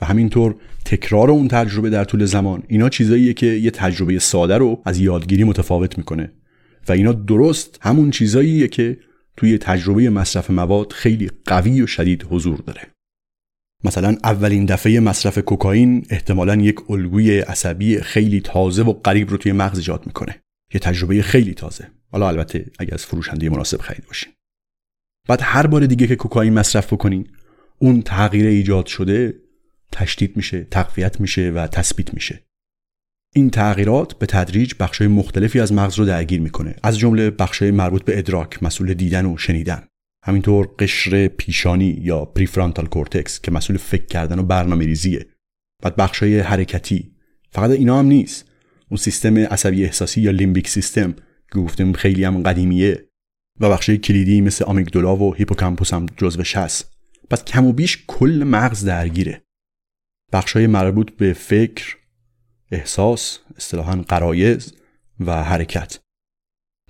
[0.00, 4.82] و همینطور تکرار اون تجربه در طول زمان اینا چیزاییه که یه تجربه ساده رو
[4.84, 6.32] از یادگیری متفاوت می‌کنه.
[6.88, 8.98] و اینا درست همون چیزاییه که
[9.36, 12.82] توی تجربه مصرف مواد خیلی قوی و شدید حضور داره.
[13.84, 19.52] مثلا اولین دفعه مصرف کوکائین احتمالا یک الگوی عصبی خیلی تازه و قریب رو توی
[19.52, 20.42] مغز ایجاد می‌کنه.
[20.74, 21.90] یه تجربه خیلی تازه.
[22.12, 24.32] حالا البته اگر از فروشنده مناسب خرید باشین.
[25.28, 27.28] بعد هر بار دیگه که کوکائین مصرف بکنین
[27.78, 29.34] اون تغییر ایجاد شده
[29.92, 32.42] تشدید میشه تقویت میشه و تثبیت میشه.
[33.34, 36.76] این تغییرات به تدریج بخشای مختلفی از مغز رو درگیر می‌کنه.
[36.82, 39.86] از جمله بخشای مربوط به ادراک مسئول دیدن و شنیدن.
[40.22, 45.26] همینطور قشر پیشانی یا prefrontal cortex که مسئول فکر کردن و برنامه ریزیه.
[45.82, 47.12] بعد بخشای حرکتی.
[47.50, 48.50] فقط اینا هم نیست.
[48.88, 51.12] اون سیستم عصبی احساسی یا limbic system
[51.52, 53.08] که گفتیم خیلی هم قدیمیه.
[53.60, 56.92] و بخشای کلیدی مثل amygdala و hippocampus هم جزوش هست.
[57.30, 59.42] پس کم و بیش کل مغز درگیره.
[60.32, 61.96] بخشای مربوط به فکر
[62.72, 64.74] احساس اصطلاحا قرایز
[65.20, 65.98] و حرکت.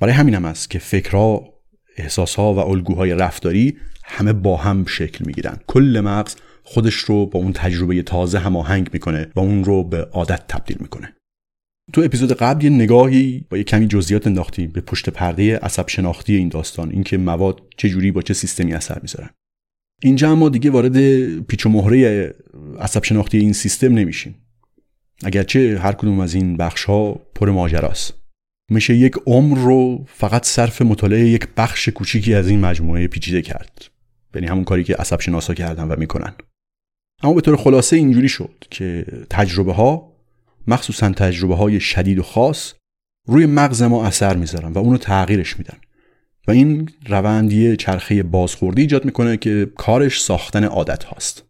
[0.00, 1.59] برای همین هم است که فکرها
[2.00, 5.56] احساسها و الگوهای رفتاری همه با هم شکل می‌گیرن.
[5.66, 10.42] کل مغز خودش رو با اون تجربه تازه هماهنگ می‌کنه و اون رو به عادت
[10.48, 11.14] تبدیل می‌کنه.
[11.92, 16.36] تو اپیزود قبل یه نگاهی با یه کمی جزئیات انداختیم به پشت پرده عصب شناختی
[16.36, 19.30] این داستان اینکه مواد چه جوری با چه سیستمی اثر می‌ذارن.
[20.02, 20.96] اینجا ما دیگه وارد
[21.40, 22.34] پیچ و مهره
[22.80, 24.34] عصب شناختی این سیستم نمیشیم.
[25.22, 28.19] اگرچه هر کدوم از این بخش ها پر ماجراست.
[28.70, 33.84] میشه یک عمر رو فقط صرف مطالعه یک بخش کوچیکی از این مجموعه پیچیده کرد.
[34.34, 36.32] یعنی همون کاری که عصب شناسا کردن و می‌کنن.
[37.22, 40.12] اما به طور خلاصه اینجوری شد که تجربه ها
[40.66, 42.72] مخصوصا تجربه های شدید و خاص
[43.26, 45.78] روی مغز ما اثر می‌ذارن و اونو تغییرش میدن.
[46.48, 51.44] و این روندی چرخه بازخوردی ایجاد می‌کنه که کارش ساختن عادت هاست.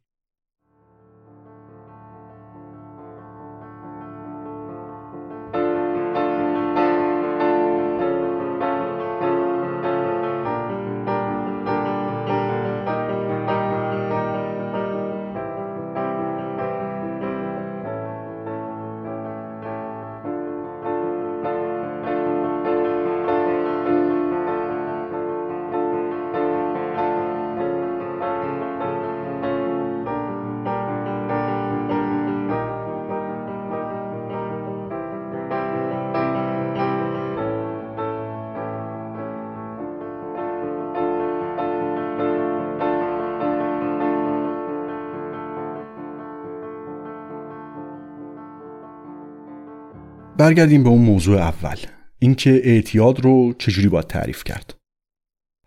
[50.40, 51.76] برگردیم به اون موضوع اول.
[52.18, 54.74] اینکه اعتیاد رو چجوری باید تعریف کرد؟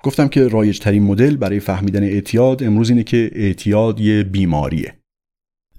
[0.03, 4.93] گفتم که رایج ترین مدل برای فهمیدن اعتیاد امروز اینه که اعتیاد یه بیماریه.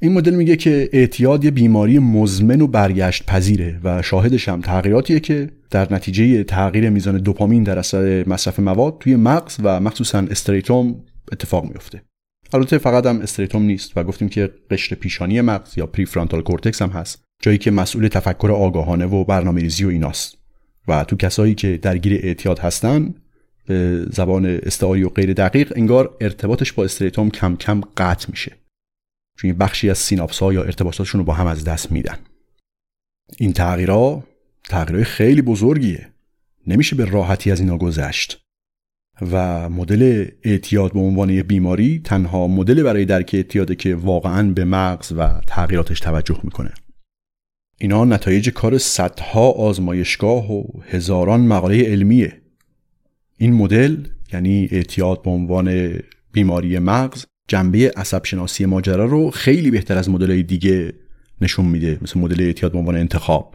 [0.00, 5.20] این مدل میگه که اعتیاد یه بیماری مزمن و برگشت پذیره و شاهدش هم تغییراتیه
[5.20, 11.04] که در نتیجه تغییر میزان دوپامین در اثر مصرف مواد توی مغز و مخصوصا striatum
[11.32, 12.02] اتفاق میفته.
[12.52, 16.90] البته فقط هم striatum نیست و گفتیم که قشر پیشانی مغز یا prefrontal cortex هم
[16.90, 17.23] هست.
[17.42, 20.38] جایی که مسئول تفکر آگاهانه و برنامه‌ریزی و ایناست.
[20.88, 23.14] و تو کسایی که درگیر اعتیاد هستن
[23.66, 28.52] به زبان استعاری و غیر دقیق انگار ارتباطش با استریتوم کم کم قطع میشه.
[29.38, 32.18] چون بخشی از سیناپس ها یا ارتباطاتشون رو با هم از دست میدن.
[33.38, 34.24] این تغییرها
[34.64, 36.08] تغییرهای خیلی بزرگیه.
[36.66, 38.40] نمیشه به راحتی از اینا گذشت.
[39.32, 44.64] و مدل اعتیاد به عنوان یه بیماری تنها مدل برای درک اعتیاده که واقعا به
[44.64, 46.74] مغز و تغییراتش توجه می‌کنه.
[47.78, 52.42] اینا نتایج کار صدها آزمایشگاه و هزاران مقاله علمیه.
[53.38, 53.96] این مدل
[54.32, 55.98] یعنی اعتیاد به عنوان
[56.32, 60.92] بیماری مغز جنبه عصب شناسی ماجرا رو خیلی بهتر از مدل دیگه
[61.40, 63.54] نشون میده مثل مدل اعتیاد به عنوان انتخاب.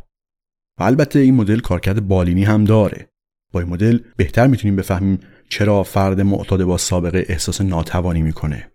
[0.80, 3.10] و البته این مدل کارکرد بالینی هم داره.
[3.52, 8.72] با این مدل بهتر می‌تونیم بفهمیم چرا فرد معتاد با سابقه احساس ناتوانی می‌کنه.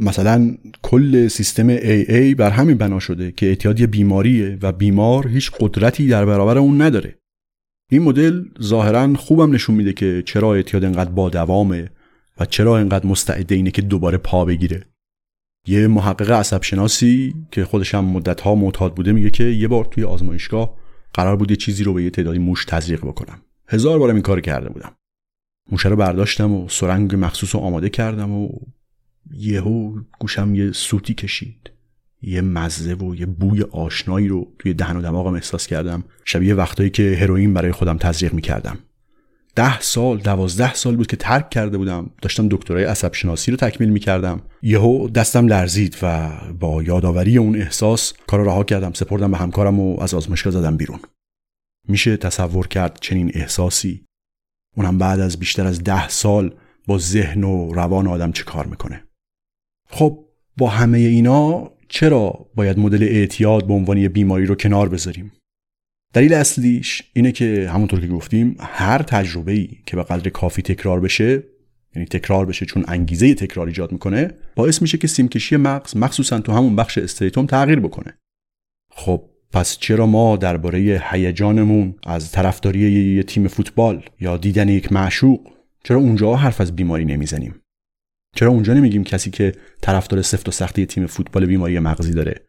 [0.00, 6.08] مثلا کل سیستم AA بر همین بنا شده که اعتیاد بیماریه و بیمار هیچ قدرتی
[6.08, 7.18] در برابر اون نداره.
[7.90, 11.90] این مدل ظاهرا خوبم نشون میده که چرا اعتیاد انقدر با دوامه
[12.40, 14.86] و چرا انقدر مستعد اینه که دوباره پا بگیره.
[15.66, 19.84] یه محقق عصب شناسی که خودش هم مدت ها معتاد بوده میگه که یه بار
[19.84, 20.76] توی آزمایشگاه
[21.14, 23.42] قرار بود یه چیزی رو به یه تعدادی موش تزریق بکنم.
[23.68, 24.96] هزار بارم این کار کرده بودم.
[25.70, 28.48] موشه رو برداشتم و سرنگ مخصوص رو آماده کردم و
[29.30, 31.70] یهو گوشم یه سوتی کشید.
[32.22, 36.04] یه مزه و یه بوی آشنایی رو توی دهن و دماغم احساس کردم.
[36.24, 38.78] شبیه وقتایی که هروئین برای خودم تزریق می‌کردم.
[39.54, 42.10] ده سال دوازده سال بود که ترک کرده بودم.
[42.22, 44.40] داشتم دکترای عصب شناسی رو تکمیل می‌کردم.
[44.62, 48.92] یهو دستم لرزید و با یادآوری اون احساس کار رها کردم.
[48.92, 51.00] سپردم به همکارم و از آزمایشگاه زدم بیرون.
[51.88, 54.04] میشه تصور کرد چنین احساسی؟
[54.76, 56.54] اونم بعد از بیشتر از ده سال
[56.86, 59.05] با ذهن و روان آدم چه کار می‌کنه؟
[59.86, 60.24] خب
[60.56, 65.32] با همه اینا چرا باید مدل اعتیاد به عنوان یه بیماری رو کنار بذاریم؟
[66.12, 71.00] دلیل اصلیش اینه که همونطور که گفتیم هر تجربه ای که به قدر کافی تکرار
[71.00, 71.42] بشه
[71.96, 76.52] یعنی تکرار بشه چون انگیزه تکرار ایجاد می‌کنه باعث میشه که سیمکشی مغز مخصوصا تو
[76.52, 78.18] همون بخش استریتوم تغییر بکنه.
[78.90, 82.80] خب پس چرا ما درباره هیجانمون از طرفداری
[83.14, 85.40] یه تیم فوتبال یا دیدن یک معشوق
[85.84, 87.54] چرا اونجا حرف از بیماری نمی‌زنیم؟
[88.36, 92.46] چرا اونجا نمیگیم کسی که طرفدار سفت و سختی تیم فوتبال بیماری مغزی داره؟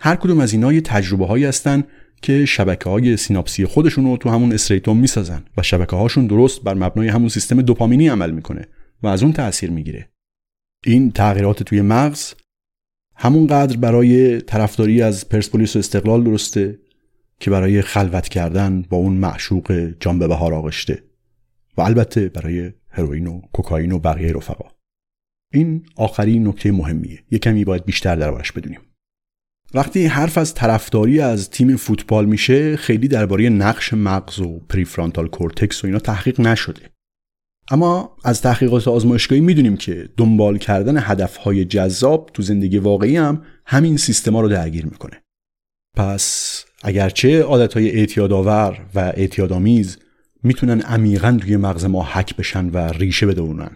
[0.00, 1.84] هر کدوم از اینا یه تجربه هایی هستن
[2.22, 6.74] که شبکه های سیناپسی خودشون رو تو همون استریتوم می‌سازن و شبکه هاشون درست بر
[6.74, 8.66] مبنای همون سیستم دوپامینی عمل می‌کنه
[9.02, 10.08] و از اون تاثیر می‌گیره.
[10.84, 12.34] این تغییرات توی مغز
[13.16, 16.78] همونقدر برای طرفداری از پرسپولیس و استقلال درسته
[17.40, 21.02] که برای خلوت کردن با اون معشوق جان به بهار آغشته
[21.76, 24.73] و البته برای هروئین و کوکائین و بقیه رفقا.
[25.54, 27.24] این آخرین نکته مهمیه.
[27.30, 28.80] یه کمی باید بیشتر دربارش بدونیم.
[29.74, 35.84] وقتی حرف از طرفداری از تیم فوتبال میشه خیلی درباره نقش مغز و prefrontal cortex
[35.84, 36.80] و اینا تحقیق نشده.
[37.70, 43.96] اما از تحقیقات آزمایشگاهی می‌دونیم که دنبال کردن هدفهای جذاب تو زندگی واقعی هم همین
[43.96, 45.22] سیستما رو درگیر می‌کنه.
[45.96, 49.98] پس اگرچه عادتهای اعتیادآور و اعتیادآمیز
[50.42, 53.70] می‌تونن عمیقا توی مغز ما حک بشن و ریشه بدونن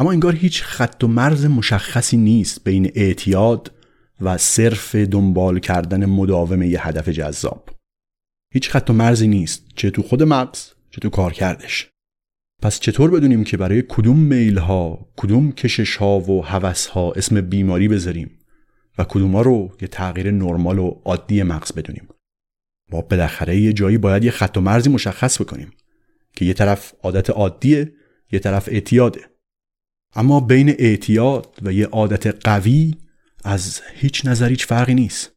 [0.00, 3.72] اما انگار هیچ خط و مرز مشخصی نیست بین اعتیاد
[4.20, 7.68] و صرف دنبال کردن مداوم یه هدف جذاب.
[8.52, 9.64] هیچ خط و مرزی نیست.
[9.76, 11.90] چه تو خود مغز چه تو کار کردش
[12.62, 17.40] پس چطور بدونیم که برای کدوم میل ها کدوم کشش ها و هوس ها اسم
[17.40, 18.38] بیماری بذاریم
[18.98, 22.08] و کدوم ها رو یه تغییر نرمال و عادی مغز بدونیم؟
[22.92, 25.70] ما بالاخره یه جایی باید یه خط و مرزی مشخص بکنیم
[26.32, 27.92] که یه طرف عادت عادیه
[28.32, 29.20] یه طرف اعتیاده.
[30.14, 32.94] اما بین اعتیاد و یه عادت قوی
[33.44, 35.32] از هیچ نظر هیچ فرقی نیست.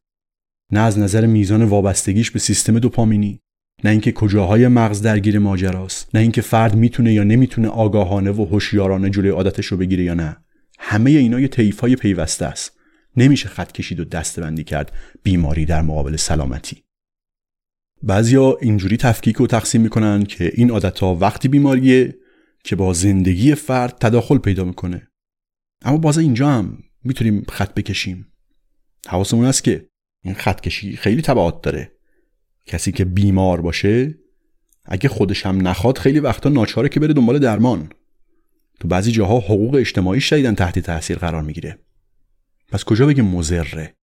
[0.72, 3.40] نه از نظر میزان وابستگیش به سیستم دوپامینی
[3.84, 9.10] نه اینکه کجاهای مغز درگیر ماجراست نه اینکه فرد می‌تونه یا نمی‌تونه آگاهانه و هوشیارانه
[9.10, 10.36] جلوی عادتش رو بگیره یا نه.
[10.78, 11.50] همه اینا یه
[11.82, 12.72] های پیوسته است.
[13.16, 16.82] نمیشه خط کشید و دستبندی کرد بیماری در مقابل سلامتی.
[18.02, 22.14] بعضیا اینجوری تفکیک و تقسیم می‌کنن که این عادت ها وقتی بیماریه
[22.64, 25.08] که با زندگی فرد تداخل پیدا می‌کنه.
[25.82, 28.32] اما باز اینجا هم می‌تونیم خط بکشیم.
[29.08, 29.88] حواسمون هست که
[30.22, 31.92] این خط کشی خیلی تبعات داره.
[32.66, 34.14] کسی که بیمار باشه
[34.84, 37.92] اگه خودش هم نخواد خیلی وقتا ناچاره که بره دنبال درمان.
[38.80, 41.78] تو بعضی جاها حقوق اجتماعی شدیدن تحت تاثیر قرار می‌گیره.
[42.68, 43.94] پس کجا بگیم مزره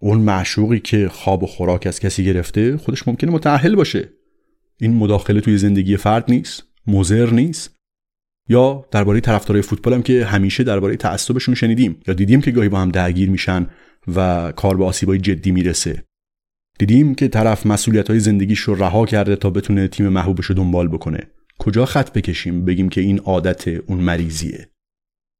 [0.00, 4.08] اون معشوقی که خواب و خوراک از کسی گرفته خودش ممکنه متأهل باشه.
[4.80, 6.62] این مداخله توی زندگی فرد نیست.
[6.86, 7.77] مزر نیست.
[8.48, 12.00] یا درباره طرفدارای فوتبال هم که همیشه درباره تعصبشون شنیدیم.
[12.06, 13.66] یا دیدیم که گاهی با هم درگیر میشن
[14.16, 16.04] و کار به آسیبای جدی می‌رسه.
[16.78, 20.88] دیدیم که طرف مسئولیت های زندگیش رو رها کرده تا بتونه تیم محبوبش رو دنبال
[20.88, 21.20] بکنه.
[21.58, 24.68] کجا خط بکشیم؟ بگیم که این عادت اون مریضیه.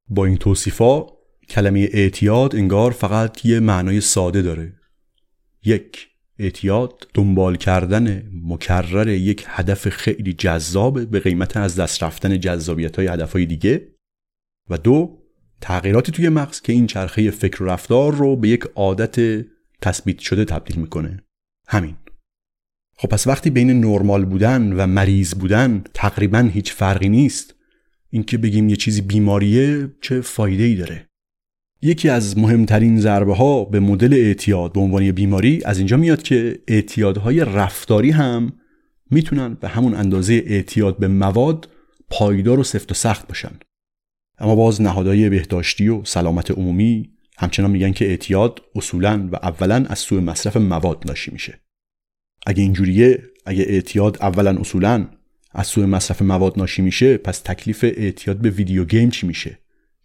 [0.09, 1.05] با این توصیفا
[1.49, 4.73] کلمه اعتیاد انگار فقط یه معنای ساده داره.
[5.65, 6.08] یک
[6.39, 13.07] اعتیاد دنبال کردن مکرر یک هدف خیلی جذاب به قیمت از دست رفتن جذابیت های
[13.07, 13.87] هدف های دیگه.
[14.69, 15.19] و دو
[15.61, 19.45] تغییراتی توی مغز که این چرخه فکر و رفتار رو به یک عادت
[19.81, 21.23] تثبیت شده تبدیل می‌کنه.
[21.67, 21.95] همین.
[22.97, 27.55] خب پس وقتی بین نرمال بودن و مریض بودن تقریبا هیچ فرقی نیست.
[28.09, 31.08] اینکه بگیم یه چیزی بیماریه چه فایده ای داره؟
[31.81, 36.59] یکی از مهمترین ضربه ها به مدل اعتیاد به عنوان بیماری از اینجا میاد که
[36.67, 38.53] اعتیادهای رفتاری هم
[39.11, 41.69] می‌تونن به همون اندازه اعتیاد به مواد
[42.09, 43.51] پایدار و سفت و سخت باشن.
[44.39, 49.99] اما باز نهادهای بهداشتی و سلامت عمومی همچنان میگن که اعتیاد اصولا و اولا از
[49.99, 51.59] سوء مصرف مواد ناشی میشه.
[52.45, 55.07] اگه اینجوریه اگه اعتیاد اولا اصولا
[55.51, 59.59] از سوء مصرف مواد ناشی میشه پس تکلیف اعتیاد به ویدیو گیم چی میشه؟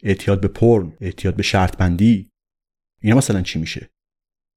[0.04, 2.30] اعتیاد به پرن اعتیاد به شرط بندی
[3.02, 3.90] اینا مثلا چی میشه؟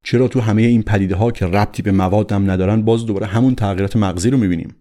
[0.04, 3.56] چرا تو همه این پدیده ها که ربطی به مواد هم ندارن باز دوباره همون
[3.56, 4.76] تغییرات مغزی رو می‌بینیم؟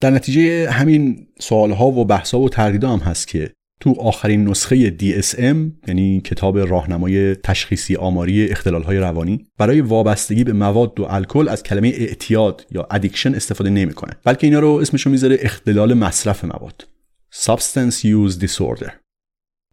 [0.00, 4.48] در نتیجه همین سوال ها و بحث ها و تردید هم هست که تو آخرین
[4.48, 5.56] نسخه DSM
[5.88, 11.62] یعنی کتاب راهنمای تشخیصی آماری اختلال های روانی برای وابستگی به مواد و الکل از
[11.62, 16.86] کلمه اعتیاد یا ادیکشن استفاده نمی‌کنه بلکه اینا رو اسمشو می‌ذاره اختلال مصرف مواد
[17.34, 19.03] Substance Use Disorder.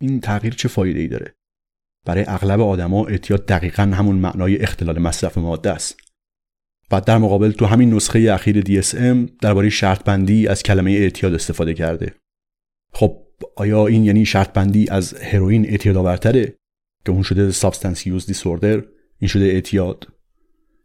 [0.02, 1.34] این تغییر چه فایده ای داره؟
[2.06, 5.98] برای اغلب آدما اعتیاد دقیقا همون معنای اختلال مصرف ماده است.
[6.90, 11.74] بعد در مقابل تو همین نسخه اخیر DSM درباره شرط بندی از کلمه اعتیاد استفاده
[11.74, 12.14] کرده.
[12.94, 13.18] خب
[13.56, 16.56] آیا این یعنی شرط بندی از هروئین اعتیاد آورتره
[17.06, 18.84] که اون شده substance use disorder؟
[19.20, 20.08] این شده اعتیاد.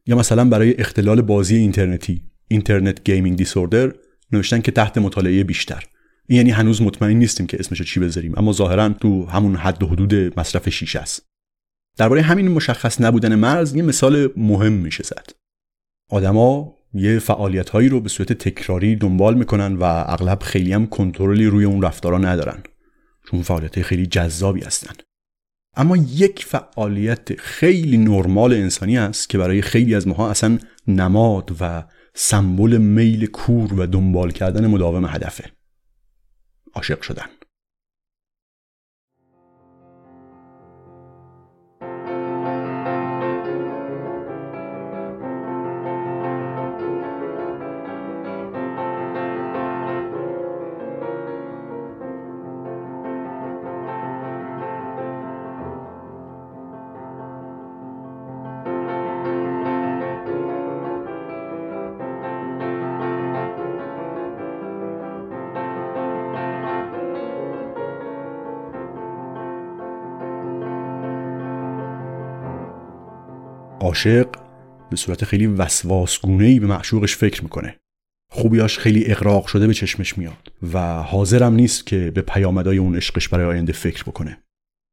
[0.07, 3.93] یا مثلا برای اختلال بازی اینترنتی internet gaming disorder
[4.33, 5.85] نوشتن که تحت مطالعه بیشتر.
[6.29, 8.33] یعنی هنوز مطمئن نیستیم که اسمشو چی بذاریم.
[8.37, 11.27] اما ظاهرا تو همون حد و حدود مصرف شیشه است.
[11.97, 15.31] درباره همین مشخص نبودن مرز یه مثال مهم میشه زد.
[16.11, 21.47] آدما یه فعالیت هایی رو به صورت تکراری دنبال می‌کنن و اغلب خیلی هم کنترلی
[21.47, 22.63] روی اون رفتارا ندارن.
[23.31, 24.95] چون فعالیت خیلی جذابی هستن.
[25.77, 30.59] اما یک فعالیت خیلی نرمال انسانی است که برای خیلی از ماها اصلا
[30.89, 35.45] نماد و سمبل میل کور و دنبال کردن مداوم هدفه.
[36.77, 37.36] عاشق شدن.
[73.87, 74.27] عاشق
[74.91, 77.77] به صورت خیلی وسواسگونه به معشوقش فکر می‌کنه.
[78.31, 83.29] خوبیاش خیلی اقراق شده به چشمش میاد و حاضرم نیست که به پیامدهای اون عشقش
[83.29, 84.39] برای آینده فکر بکنه.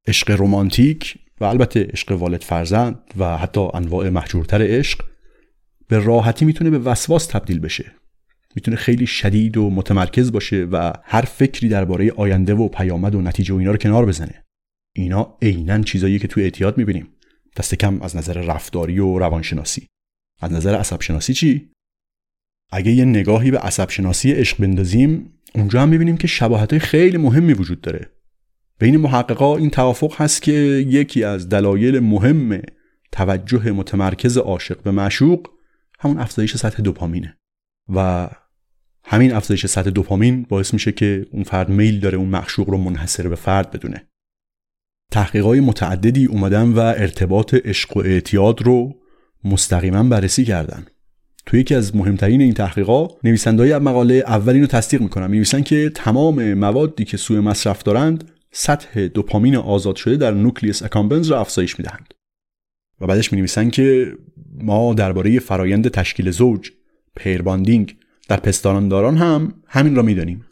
[0.07, 5.05] عشق رمانتیک و البته عشق والد فرزند و حتی انواع محجورتر عشق
[5.87, 7.91] به راحتی می‌تونه به وسواس تبدیل بشه.
[8.55, 13.53] می‌تونه خیلی شدید و متمرکز باشه و هر فکری درباره آینده و پیامد و نتیجه
[13.53, 14.43] و اینا رو کنار بزنه.
[14.95, 17.07] اینا عینا چیزایی که تو اعتیاد می‌بینیم.
[17.57, 19.87] دست کم از نظر رفتاری و روانشناسی.
[20.41, 21.71] از نظر عصب شناسی چی؟
[22.71, 27.53] اگه یه نگاهی به عصب شناسی عشق بندازیم اونجا هم می‌بینیم که شباهت خیلی مهمی
[27.53, 28.09] وجود داره.
[28.79, 32.61] بین محققا این توافق هست که یکی از دلایل مهم
[33.11, 35.47] توجه متمرکز عاشق به معشوق
[35.99, 37.37] همون افزایش سطح دوپامینه.
[37.89, 38.29] و
[39.03, 43.29] همین افزایش سطح دوپامین باعث میشه که اون فرد میل داره اون معشوق رو منحصر
[43.29, 44.07] به فرد بدونه.
[45.13, 48.95] تحقیقات متعددی اومدن و ارتباط عشق و اعتیاد رو
[49.43, 50.85] مستقیما بررسی کردن.
[51.45, 56.53] توی یکی از مهمترین این تحقیقات نویسندهای مقاله اول رو تصدیق می‌کنن می‌نویسن که تمام
[56.53, 62.13] موادی که سوء مصرف دارند سطح دوپامین آزاد شده در نوکلیس اکامبنز را افزایش می‌دهند.
[63.01, 64.13] و بعدش می که
[64.61, 66.71] ما درباره فرایند تشکیل زوج
[67.15, 67.95] پیرباندینگ
[68.29, 70.45] در پستانداران هم همین را می‌دانیم.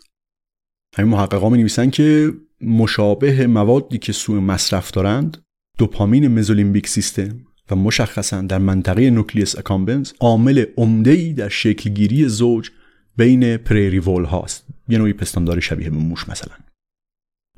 [0.95, 2.34] همین محققا می نویسن که
[2.64, 5.38] مشابه موادی که سوء مصرف دارند
[5.78, 12.70] دوپامین مزولیمبیک سیستم و مشخصا در منطقه نوکلیس اکامبنز عامل عمده ای در شکلگیری زوج
[13.18, 14.66] بین پریریول هاست.
[14.89, 16.53] یه نوعی پستاندار شبیه به موش مثلا.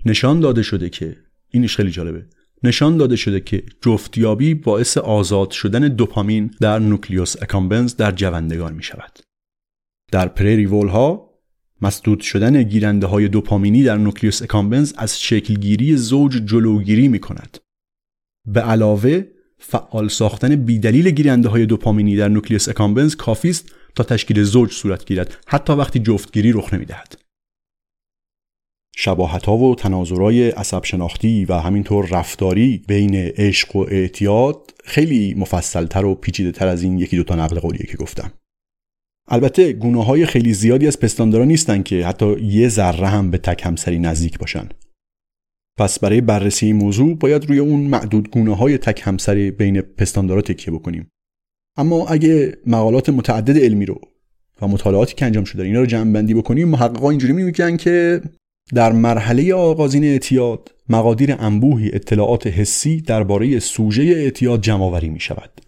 [0.05, 1.17] نشان داده شده که
[1.49, 2.25] اینش خیلی جالبه.
[2.63, 8.83] نشان داده شده که جفتیابی باعث آزاد شدن دوپامین در نوکلیوس اکامبنز در جوندگان می
[8.83, 9.19] شود.
[10.11, 11.32] در پریریول ها
[11.83, 17.57] مسدود شدن گیرنده های دوپامینی در نوکلیوس اکامبنز از شکلگیری زوج جلوگیری می کند.
[18.47, 19.23] به علاوه
[19.59, 25.05] فعال ساختن بیدلیل گیرنده های دوپامینی در نوکلیوس اکامبنز کافی است تا تشکیل زوج صورت
[25.05, 27.17] گیرد حتی وقتی جفتگیری رخ نمی دهد.
[28.95, 36.05] شباهت ها و تناظرهای عصب شناختی و همینطور رفتاری بین عشق و اعتیاد خیلی مفصلتر
[36.05, 38.31] و پیچیده تر از این یکی دوتا نقل قولیه که گفتم
[39.27, 43.65] البته گونه های خیلی زیادی از پستاندارا نیستن که حتی یه ذره هم به تک
[43.65, 44.69] همسری نزدیک باشن
[45.77, 50.41] پس برای بررسی این موضوع باید روی اون معدود گونه های تک همسری بین پستاندارا
[50.41, 51.07] تکیه بکنیم
[51.77, 54.01] اما اگه مقالات متعدد علمی رو
[54.61, 58.21] و مطالعاتی که انجام شده اینا رو جمع بندی بکنیم محققا اینجوری میگن که
[58.73, 65.62] در مرحله آغازین اعتیاد مقادیر انبوهی اطلاعات حسی درباره سوژه اعتیاد جمع آوری می شود.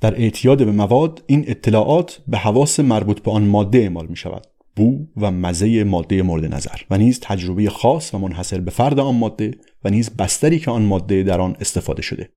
[0.00, 4.46] در اعتیاد به مواد این اطلاعات به حواس مربوط به آن ماده اعمال می شود.
[4.76, 9.14] بو و مزه ماده مورد نظر و نیز تجربه خاص و منحصر به فرد آن
[9.14, 9.50] ماده
[9.84, 12.28] و نیز بستری که آن ماده در آن استفاده شده.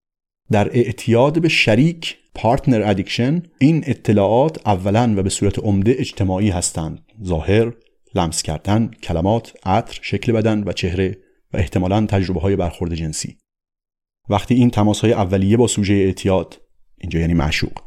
[0.52, 7.00] در اعتیاد به شریک partner addiction این اطلاعات اولا و به صورت عمده اجتماعی هستند
[7.26, 7.74] ظاهر
[8.16, 11.18] لمس کردن، کلمات، عطر، شکل بدن و چهره
[11.54, 13.38] و احتمالا تجربه های برخورد جنسی.
[14.30, 16.62] وقتی این تماس های اولیه با سوژه اعتیاد
[17.02, 17.80] اینجا یعنی معشوق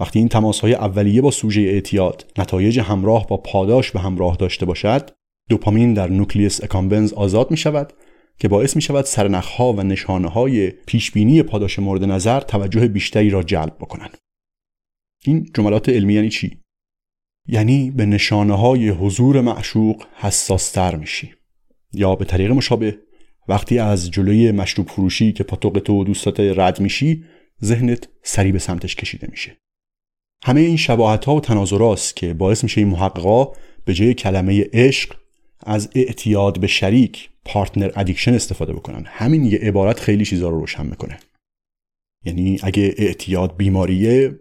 [0.00, 4.66] وقتی این تماس های اولیه با سوژه اعتیاد نتایج همراه با پاداش به همراه داشته
[4.66, 5.10] باشد
[5.48, 7.92] دوپامین در نوکلیس اکامبنز آزاد می شود
[8.38, 13.42] که باعث می شود سرنخها و نشانه های پیشبینی پاداش مورد نظر توجه بیشتری را
[13.42, 14.16] جلب بکنند.
[15.24, 16.60] این جملات علمی یعنی چی؟
[17.48, 21.34] یعنی به نشانه های حضور معشوق حساستر میشی
[21.92, 22.98] یا به طریق مشابه
[23.48, 27.24] وقتی از جلوی مشروب فروشی که پاتوق تو و دوستات رد میشی
[27.64, 29.56] ذهنت سریع به سمتش کشیده میشه.
[30.44, 33.52] همه این شباهت ها و تناظرات که باعث میشه این محققا
[33.84, 35.16] به جای کلمه عشق
[35.60, 39.04] از اعتیاد به شریک partner addiction استفاده بکنن.
[39.06, 41.18] همین یه عبارت خیلی چیزا رو روشن می‌کنه.
[42.24, 44.38] یعنی اگه اعتیاد بیماریه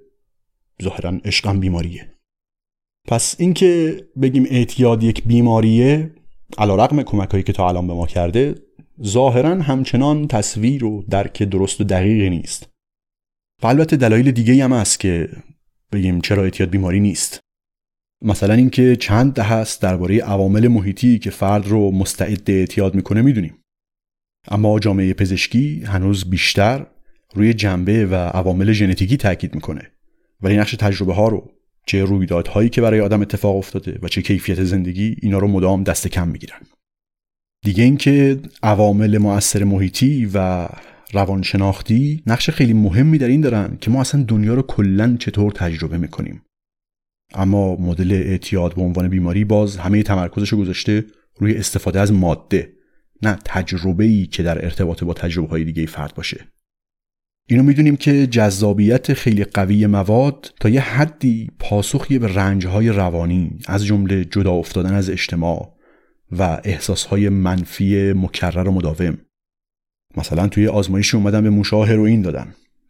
[0.84, 2.12] ظاهرا عشقم بیماریه.
[3.08, 6.12] پس اینکه بگیم اعتیاد یک بیماریه
[6.58, 8.56] علا رقم کمک هایی که تا الان به ما کرده
[9.04, 12.75] ظاهرا همچنان تصویر و درک درست و دقیقی نیست.
[13.64, 15.30] و البته دلایل دیگه هم هست که
[15.92, 17.40] بگیم چرا اعتیاد بیماری نیست.
[18.22, 23.58] مثلا اینکه چند ده هست درباره عوامل محیطی که فرد رو مستعد اعتیاد می‌کنه می‌دونیم.
[24.48, 26.86] اما جامعه پزشکی هنوز بیشتر
[27.34, 29.92] روی جنبه و عوامل ژنتیکی تاکید می‌کنه.
[30.42, 31.52] ولی نقش تجربه ها رو
[31.86, 36.08] چه رویدادهایی که برای آدم اتفاق افتاده و چه کیفیت زندگی اینا رو مدام دست
[36.08, 36.60] کم می‌گیرن.
[37.66, 40.68] دیگه اینکه عوامل مؤثر محیطی و
[41.12, 45.98] روانشناختی نقش خیلی مهمی در این دارن که ما اصلا دنیا رو کلا چطور تجربه
[45.98, 46.42] می‌کنیم.
[47.34, 51.06] اما مدل اعتیاد به عنوان بیماری باز همه تمرکزش رو گذاشته
[51.40, 52.74] روی استفاده از ماده
[53.22, 56.48] نه تجربه ای که در ارتباط با تجربه های دیگه فرد باشه.
[57.50, 63.86] اینو می‌دونیم که جذابیت خیلی قوی مواد تا یه حدی پاسخی به رنجهای روانی از
[63.86, 65.78] جمله جدا افتادن از اجتماع
[66.32, 69.18] و احساسهای منفی مکرر و مداوم.
[70.18, 72.48] مثلا توی آزمایشی اومدن به موشا هروئین دادن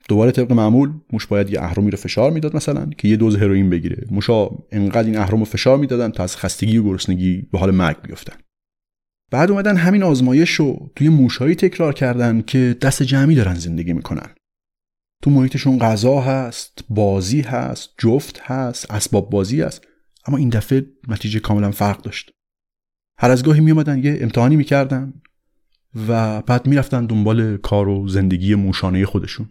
[0.09, 3.69] دوباره طبق معمول موش باید یه اهرمی رو فشار می‌داد مثلا که یه دوز هروئین
[3.69, 4.07] بگیره.
[4.11, 8.01] موشا انقدر این اهرم رو فشار می‌دادن تا از خستگی و گرسنگی به حال مرگ
[8.01, 8.35] بیفتن.
[9.31, 14.29] بعد اومدن همین آزمایش رو توی موشهایی تکرار کردن که دست جمعی دارن زندگی می‌کنن.
[15.23, 19.87] تو محیطشون غذا هست بازی هست جفت هست اسباب بازی هست.
[20.27, 22.31] اما این دفعه نتیجه کاملا فرق داشت.
[23.19, 25.13] هر از گاهی میومدن یه امتحانی می‌کردن.
[26.07, 29.49] و بعد می‌رفتن دنبال کار و زندگی موشانه خودشون.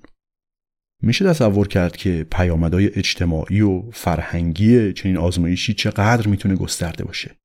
[1.03, 7.37] میشه تصور کرد که پیامدهای اجتماعی و فرهنگی چنین آزمایشی چقدر می‌تونه گسترده باشه.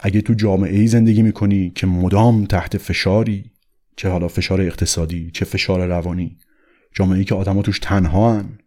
[0.00, 3.50] اگه تو جامعه ای زندگی می‌کنی که مدام تحت فشاری
[3.96, 6.38] چه حالا فشار اقتصادی چه فشار روانی
[6.94, 8.58] جامعه که آدما توش تنها هن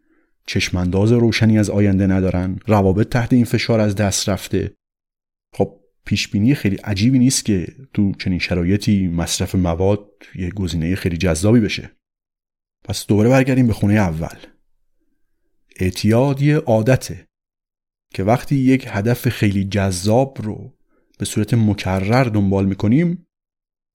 [0.47, 4.73] چشمانداز روشنی از آینده ندارن روابط تحت این فشار از دست رفته
[5.53, 11.17] خب پیش بینی خیلی عجیبی نیست که تو چنین شرایطی مصرف مواد یه گزینه خیلی
[11.17, 11.91] جذابی بشه.
[12.83, 14.37] پس دوباره برگردیم به خونه اول.
[15.75, 17.27] اعتیاد یه عادته
[18.13, 20.77] که وقتی یک هدف خیلی جذاب رو
[21.17, 23.27] به صورت مکرر دنبال می‌کنیم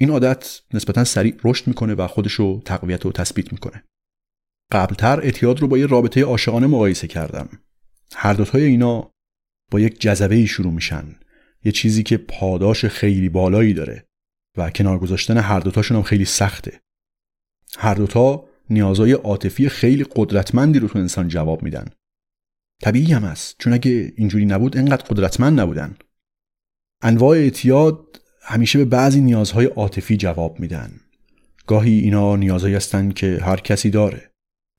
[0.01, 3.85] این عادت نسبتا سریع رشد می‌کنه و خودش رو تقویت و تثبیت می‌کنه.
[4.73, 7.49] قبلتر اعتیاد رو با یه رابطه عاشقانه مقایسه کردم.
[8.15, 9.11] هر دوتای اینا
[9.71, 11.20] با یک جذبه شروع میشن.
[11.65, 14.07] یه چیزی که پاداش خیلی بالایی داره
[14.57, 16.81] و کنار گذاشتن هر دوتاشون هم خیلی سخته.
[17.79, 21.89] هر دوتا نیازهای عاطفی خیلی قدرتمندی رو تو انسان جواب میدن.
[22.83, 25.97] طبیعی هم است چون اگه اینجوری نبود انقدر قدرتمند نبودن.
[27.03, 31.01] انواع اعتیاد همیشه به بعضی نیازهای عاطفی جواب میدن.
[31.67, 34.31] گاهی اینا نیازهایی هستن که هر کسی داره.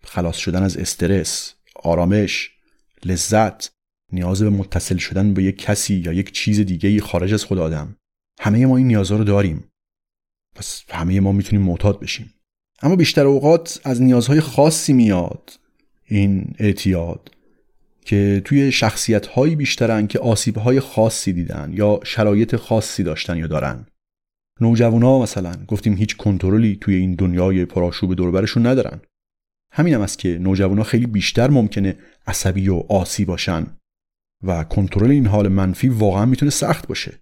[0.03, 2.51] خلاص شدن از استرس آرامش
[3.05, 3.71] لذت
[4.14, 7.95] نیاز به متصل شدن به یک کسی یا یک چیز دیگه خارج از خود آدم.
[8.39, 9.64] همه ما این نیازها رو داریم.
[10.55, 12.34] پس همه ما می‌تونیم معتاد بشیم.
[12.82, 15.59] اما بیشتر اوقات از نیازهای خاصی میاد
[16.05, 17.32] این اعتیاد
[18.05, 23.47] که توی شخصیت هایی بیشترن که آسیب های خاصی دیدن یا شرایط خاصی داشتن یا
[23.47, 23.86] دارن.
[24.62, 29.01] نوجوانا مثلا گفتیم هیچ کنترلی توی این دنیای پرآشوب دوربرشون ندارن.
[29.72, 31.97] همین هم است که نوجوانا خیلی بیشتر ممکنه
[32.28, 33.68] عصبی و آسی باشن.
[34.44, 37.20] و کنترل این حال منفی واقعا می‌تونه سخت باشه.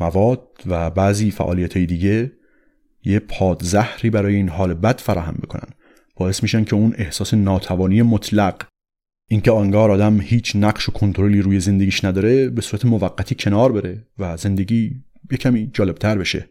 [0.00, 2.32] مواد و بعضی فعالیت های دیگه
[3.04, 5.68] یه پادزهری برای این حال بد فراهم بکنن
[6.16, 8.66] باعث میشن که اون احساس ناتوانی مطلق
[9.28, 14.06] اینکه آنگار آدم هیچ نقش و کنترلی روی زندگیش نداره به صورت موقتی کنار بره
[14.18, 16.48] و زندگی یه کمی جالبتر بشه.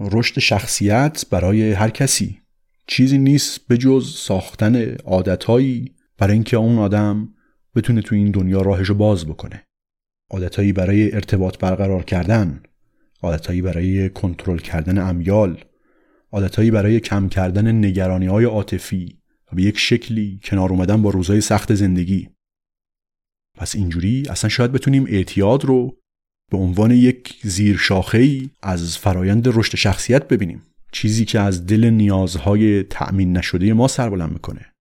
[0.00, 2.40] رشد شخصیت برای هر کسی.
[2.86, 7.33] چیزی نیست به جز ساختن عادتهایی برای اینکه اون آدم
[7.74, 9.64] بتونه تو این دنیا راهشو باز بکنه.
[10.30, 12.62] عادتهایی برای ارتباط برقرار کردن
[13.22, 15.64] عادتهایی برای کنترل کردن امیال
[16.32, 19.18] عادتهایی برای کم کردن نگرانی های عاطفی
[19.52, 22.28] و به یک شکلی کنار اومدن با روزهای سخت زندگی.
[23.58, 25.96] پس اینجوری اصلا شاید بتونیم اعتیاد رو
[26.50, 27.80] به عنوان یک زیر
[28.14, 30.62] ای از فرایند رشد شخصیت ببینیم.
[30.92, 34.73] چیزی که از دل نیازهای تأمین نشده ما سربلند می‌کنه.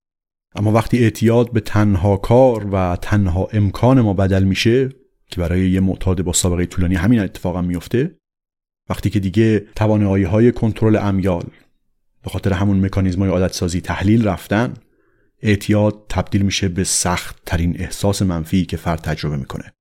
[0.55, 4.89] اما وقتی اعتیاد به تنها کار و تنها امکان ما بدل میشه
[5.29, 8.15] که برای یه معتاد با سابقه طولانی همین اتفاقا میفته
[8.89, 11.45] وقتی که دیگه توانایی های کنترل امیال
[12.23, 14.73] به خاطر همون مکانیزم های عادت سازی تحلیل رفتن
[15.41, 19.73] اعتیاد تبدیل میشه به سخت ترین احساس منفی که فرد تجربه می‌کنه.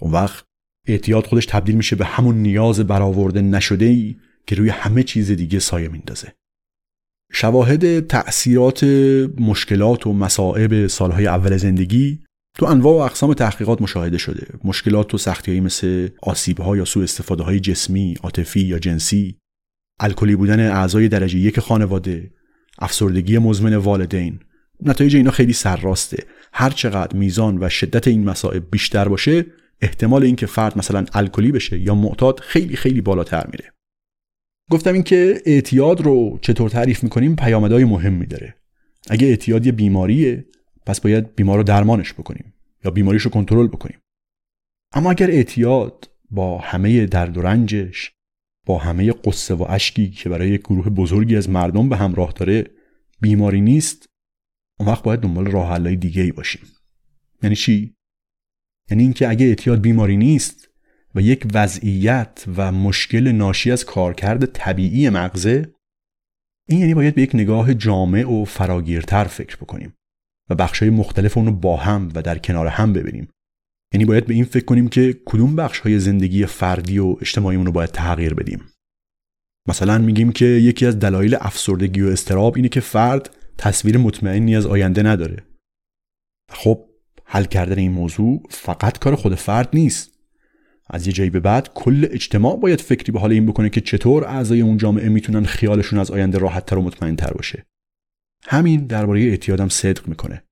[0.00, 0.44] اون وقت
[0.86, 4.16] اعتیاد خودش تبدیل میشه به همون نیاز برآورده نشده ای
[4.46, 6.32] که روی همه چیز دیگه سایه میندازه.
[7.38, 8.84] شواهد تأثیرات
[9.38, 12.22] مشکلات و مصائب سالهای اول زندگی
[12.54, 14.46] تو انواع و اقسام تحقیقات مشاهده شده.
[14.64, 19.38] مشکلات و سختیهایی مثل آسیبها یا سوء استفاده های جسمی عاطفی یا جنسی.
[20.00, 22.30] الکلی بودن اعضای درجه یک خانواده.
[22.78, 24.40] افسردگی مزمن والدین.
[24.82, 26.24] نتایج اینا خیلی سرراسته.
[26.52, 29.46] هر چقدر میزان و شدت این مصائب بیشتر باشه
[29.80, 33.75] احتمال اینکه فرد مثلا الکلی بشه یا معتاد خیلی خیلی بالاتر میره.
[34.70, 38.54] گفتم اینکه اعتیاد رو چطور تعریف می‌کنیم پیامدهای مهمی داره.
[39.10, 40.44] اگه اعتیاد یه بیماریه
[40.86, 42.54] پس باید بیمار رو درمانش بکنیم
[42.84, 43.98] یا بیماریش رو کنترل بکنیم.
[44.94, 48.12] اما اگر اعتیاد با همه درد و رنجش
[48.66, 52.64] با همه قصه و اشکی که برای یک گروه بزرگی از مردم به همراه داره
[53.20, 54.06] بیماری نیست
[54.78, 56.62] اون وقت باید دنبال راه حلای دیگه ای باشیم.
[57.42, 57.94] یعنی چی؟
[58.90, 60.68] یعنی اینکه اگه اعتیاد بیماری نیست
[61.16, 65.74] و یک وضعیت و مشکل ناشی از کارکرد طبیعی مغزه
[66.68, 69.94] این یعنی باید به یک نگاه جامع و فراگیرتر فکر بکنیم
[70.50, 73.28] و بخشهای مختلف اونو با هم و در کنار هم ببینیم.
[73.94, 77.72] یعنی باید به این فکر کنیم که کدوم بخش های زندگی فردی و اجتماعی رو
[77.72, 78.64] باید تغییر بدیم.
[79.68, 84.66] مثلا میگیم که یکی از دلایل افسردگی و استراب اینه که فرد تصویر مطمئنی از
[84.66, 85.46] آینده نداره.
[86.52, 86.84] خب
[87.24, 90.15] حل کردن این موضوع فقط کار خود فرد نیست.
[90.90, 94.24] از یه جایی به بعد کل اجتماع باید فکری به حال این بکنه که چطور
[94.24, 97.66] اعضای اون جامعه می‌تونن خیالشون از آینده راحتتر و مطمئنتر باشه.
[98.46, 100.42] همین درباره اعتیادم صدق می‌کنه.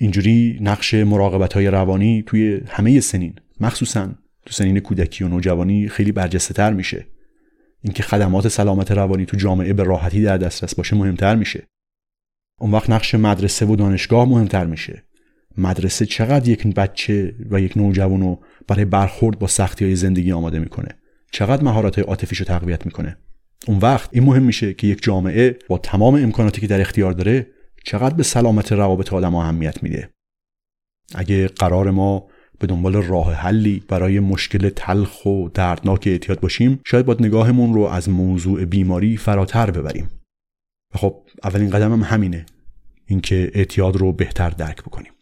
[0.00, 4.14] اینجوری نقش مراقبت های روانی توی همه سنین مخصوصا
[4.46, 7.06] تو سنین کودکی و نوجوانی خیلی برجسته تر میشه.
[7.82, 11.66] اینکه خدمات سلامت روانی تو جامعه به راحتی در دسترس باشه مهمتر میشه.
[12.60, 15.05] اون وقت نقش مدرسه و دانشگاه مهمتر میشه.
[15.58, 18.36] مدرسه چقدر یک بچه و یک نوجوانو
[18.68, 20.88] برای برخورد با سختی های زندگی آماده می‌کنه؟
[21.32, 23.16] چقدر مهارت های عاطفیشو تقویت می‌کنه؟
[23.68, 27.46] اون وقت این مهم میشه که یک جامعه با تمام امکاناتی که در اختیار داره
[27.84, 30.08] چقدر به سلامت روابط آدم اهمیت میده؟
[31.14, 32.26] اگه قرار ما
[32.58, 37.80] به دنبال راه حلی برای مشکل تلخ و دردناک اعتیاد باشیم شاید باید نگاهمون رو
[37.80, 40.10] از موضوع بیماری فراتر ببریم.
[40.94, 42.46] خب اولین قدم هم همینه
[43.06, 45.12] اینکه اعتیاد رو بهتر درک بکنیم.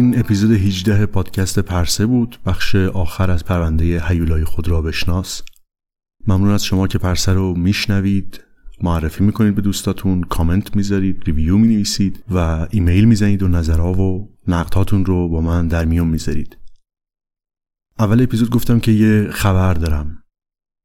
[0.00, 2.38] این اپیزود 18 پادکست پرسه بود.
[2.46, 5.42] بخش آخر از پرونده هیولای خود را بشناس.
[6.26, 8.44] ممنون از شما که پرسه رو میشنوید.
[8.82, 15.04] معرفی می‌کنید به دوستاتون کامنت می‌ذارید review می‌نویسید و ایمیل می‌زنید و نظرها و نقدهاتون
[15.04, 16.56] رو با من در میون می‌ذارید.
[17.98, 20.22] اول اپیزود گفتم که یه خبر دارم.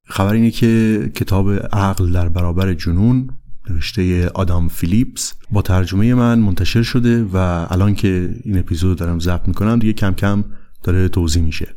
[0.08, 3.30] خبر اینه که کتاب عقل در برابر جنون
[3.70, 5.34] نوشته آدام فیلیپس.
[5.52, 7.36] با ترجمه من منتشر شده و
[7.70, 10.44] الان که این اپیزود دارم ضبط می‌کنم دیگه کم کم
[10.84, 11.76] داره توضیح میشه.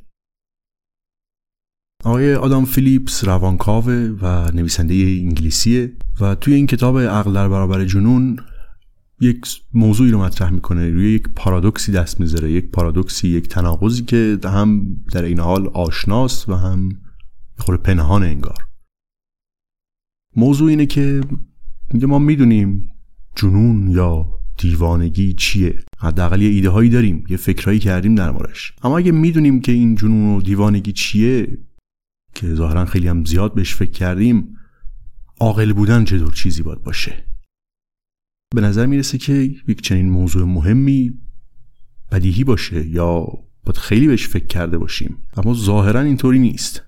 [2.04, 8.38] آقای آدام فیلیپس روانکاوه و نویسنده انگلیسیه و توی این کتاب عقل در برابر جنون
[9.20, 10.90] یک موضوعی رو مطرح می‌کنه.
[10.90, 16.48] روی یک پارادوکسی دست می‌ذاره یک پارادوکسی یک تناقضی که هم در این حال آشناست
[16.48, 16.88] و هم
[17.58, 18.66] خور پنهان انگار.
[20.36, 21.20] موضوع اینه که
[21.92, 22.90] میگه ما می‌دونیم
[23.36, 25.78] جنون یا دیوانگی چیه.
[25.98, 28.72] حداقل یه ایده هایی داریم یه فکرهایی کردیم در موردش.
[28.82, 31.58] اما اگه می‌دونیم که این جنون و دیوانگی چیه
[32.34, 34.56] که ظاهرا خیلی هم زیاد بهش فکر کردیم
[35.40, 37.24] عاقل بودن چطور چیزی باید باشه؟
[38.54, 39.32] به نظر می‌رسه که
[39.68, 41.18] یک چنین موضوع مهمی
[42.12, 43.26] بدیهی باشه یا
[43.64, 45.16] باید خیلی بهش فکر کرده باشیم.
[45.36, 46.87] اما ظاهرا اینطوری نیست.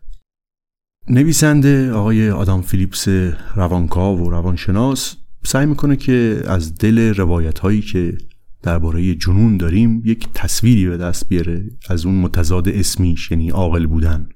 [1.13, 3.09] نویسنده آقای آدام فیلیپس
[3.55, 8.19] روانکاو و روانشناس سعی می‌کنه که از دل روایت هایی که
[8.63, 14.29] درباره جنون داریم یک تصویری به دست بیاره از اون متضاد اسمیش یعنی عاقل بودن.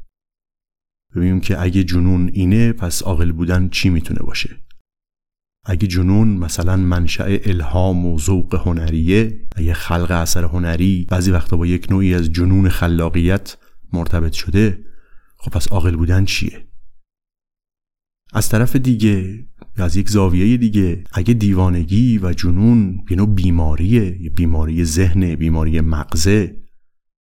[1.17, 4.57] ببینیم که اگه جنون اینه پس عاقل بودن چی می‌تونه باشه؟
[5.65, 11.67] اگه جنون مثلا منشأ الهام و ذوق هنریه اگه خلق اثر هنری بعضی وقتا با
[11.67, 13.57] یک نوعی از جنون خلاقیت
[13.93, 14.94] مرتبط شده
[15.45, 16.69] خب پس عاقل بودن چیه؟
[18.33, 19.47] از طرف دیگه
[19.79, 25.35] یا از یک زاویه دیگه اگه دیوانگی و جنون یه نوع بیماریه یه بیماری ذهن
[25.35, 26.57] بیماری مغزه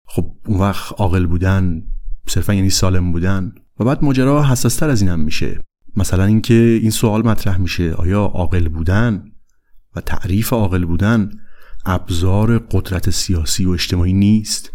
[0.06, 1.82] خب اون وقت عاقل بودن
[2.26, 3.52] صرفا یعنی سالم بودن.
[3.80, 5.60] و بعد ماجرا حساستر از اینم میشه.
[5.96, 9.24] مثلا اینکه این سوال مطرح میشه آیا عاقل بودن
[9.96, 11.30] و تعریف عاقل بودن
[11.84, 14.72] ابزار قدرت سیاسی و اجتماعی نیست؟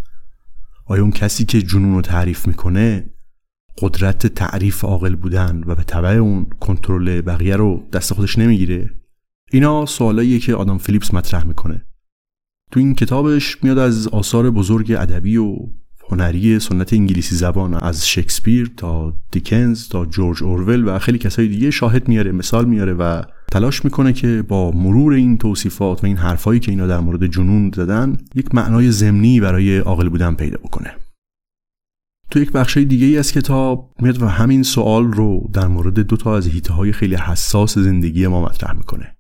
[0.86, 3.17] آیا اون کسی که جنون رو تعریف می‌کنه
[3.82, 8.90] قدرت تعریف عاقل بودن و به تبع اون کنترل بقیه رو دست خودش نمی‌گیره؟
[9.52, 11.86] اینا سوالاییه که آدم فیلیپس مطرح می‌کنه.
[12.72, 15.56] تو این کتابش میاد از آثار بزرگ ادبی و
[16.10, 21.72] هنری سنت انگلیسی زبان از شکسپیر تا دیکنز تا جورج اورول و خیلی کسای دیگه
[21.72, 23.22] شاهد میاره مثال میاره و
[23.52, 27.72] تلاش می‌کنه که با مرور این توصیفات و این حرفایی که اینا در مورد جنون
[27.76, 30.92] زدن یک معنای ضمنی برای عاقل بودن پیدا بکنه.
[32.30, 36.18] تو یک بخش دیگه ای از کتاب میاد و همین سوال رو در مورد دو
[36.18, 39.18] تا از هیته های خیلی حساس زندگی ما مطرح می‌کنه.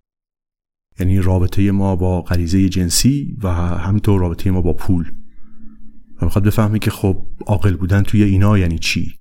[0.99, 5.11] یعنی رابطه ما با غریزه جنسی و همینطور رابطه ما با پول.
[6.21, 9.13] و می‌خواد بفهمه که خب عاقل بودن توی اینا یعنی چی؟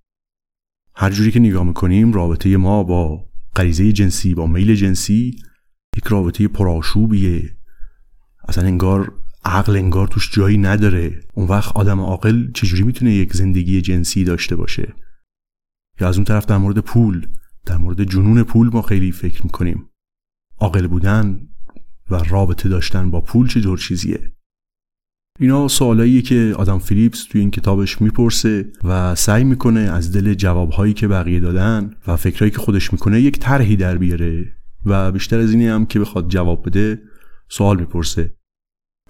[0.95, 5.37] هر جوری که نگاه می‌کنیم رابطه ما با غریزه جنسی با میل جنسی
[5.97, 7.57] یک رابطه پرآشوبیه.
[8.49, 9.13] اصلا انگار
[9.47, 11.21] عقل انگار توش جایی نداره.
[11.35, 14.95] اون وقت آدم عاقل چجوری می‌تونه یک زندگی جنسی داشته باشه؟
[16.01, 17.27] یا از اون طرف در مورد پول
[17.67, 19.91] در مورد جنون پول ما خیلی فکر می‌کنیم.
[20.59, 21.49] عاقل بودن
[22.11, 24.33] و رابطه داشتن با پول چه جور چیزیه؟
[25.41, 30.93] اینا سوالاییه که آدم فیلیپس توی این کتابش می‌پرسه و سعی می‌کنه از دل جوابهایی
[30.93, 34.53] که بقیه دادن و فکرهایی که خودش می‌کنه یک طرحی در بیاره.
[34.85, 37.03] و بیشتر از اینی هم که بخواد جواب بده
[37.49, 38.36] سوال می‌پرسه.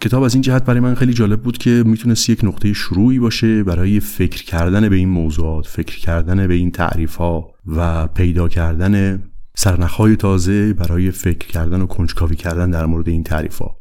[0.01, 3.65] کتاب از این جهت برای من خیلی جالب بود که می‌تونست یک نقطه شروعی باشه
[3.65, 9.23] برای فکر کردن به این موضوعات فکر کردن به این تعریف ها و پیدا کردن
[9.57, 13.81] سرنخهای تازه برای فکر کردن و کنجکاوی کردن در مورد این تعریف ها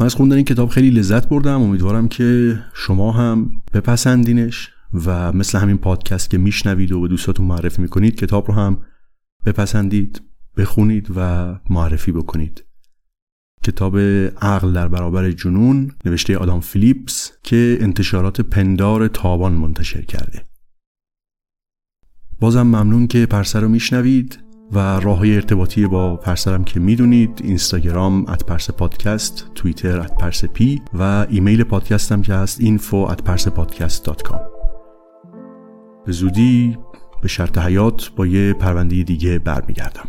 [0.00, 1.62] من از خوندن این کتاب خیلی لذت بردم.
[1.62, 4.70] امیدوارم که شما هم بپسندینش
[5.06, 8.80] و مثل همین پادکست که میشنوید و به دوستاتون معرفی می‌کنید کتاب رو هم
[9.46, 10.22] بپسندید
[10.56, 12.65] بخونید و معرفی بکنید.
[13.66, 13.98] کتاب
[14.40, 20.42] عقل در برابر جنون نوشته آدام فیلیپس که انتشارات پندار تابان منتشر کرده.
[22.40, 24.38] بازم ممنون که پرسه رو میشنوید
[24.72, 30.14] و راه های ارتباطی با پرسه رم که می‌دونید اینستاگرام at پرسه پادکست توییتر at
[30.14, 33.22] پرسه پی و ایمیل پادکستم که هست info at
[36.06, 36.78] به زودی
[37.22, 40.08] به شرط حیات با یه پرونده دیگه برمیگردم.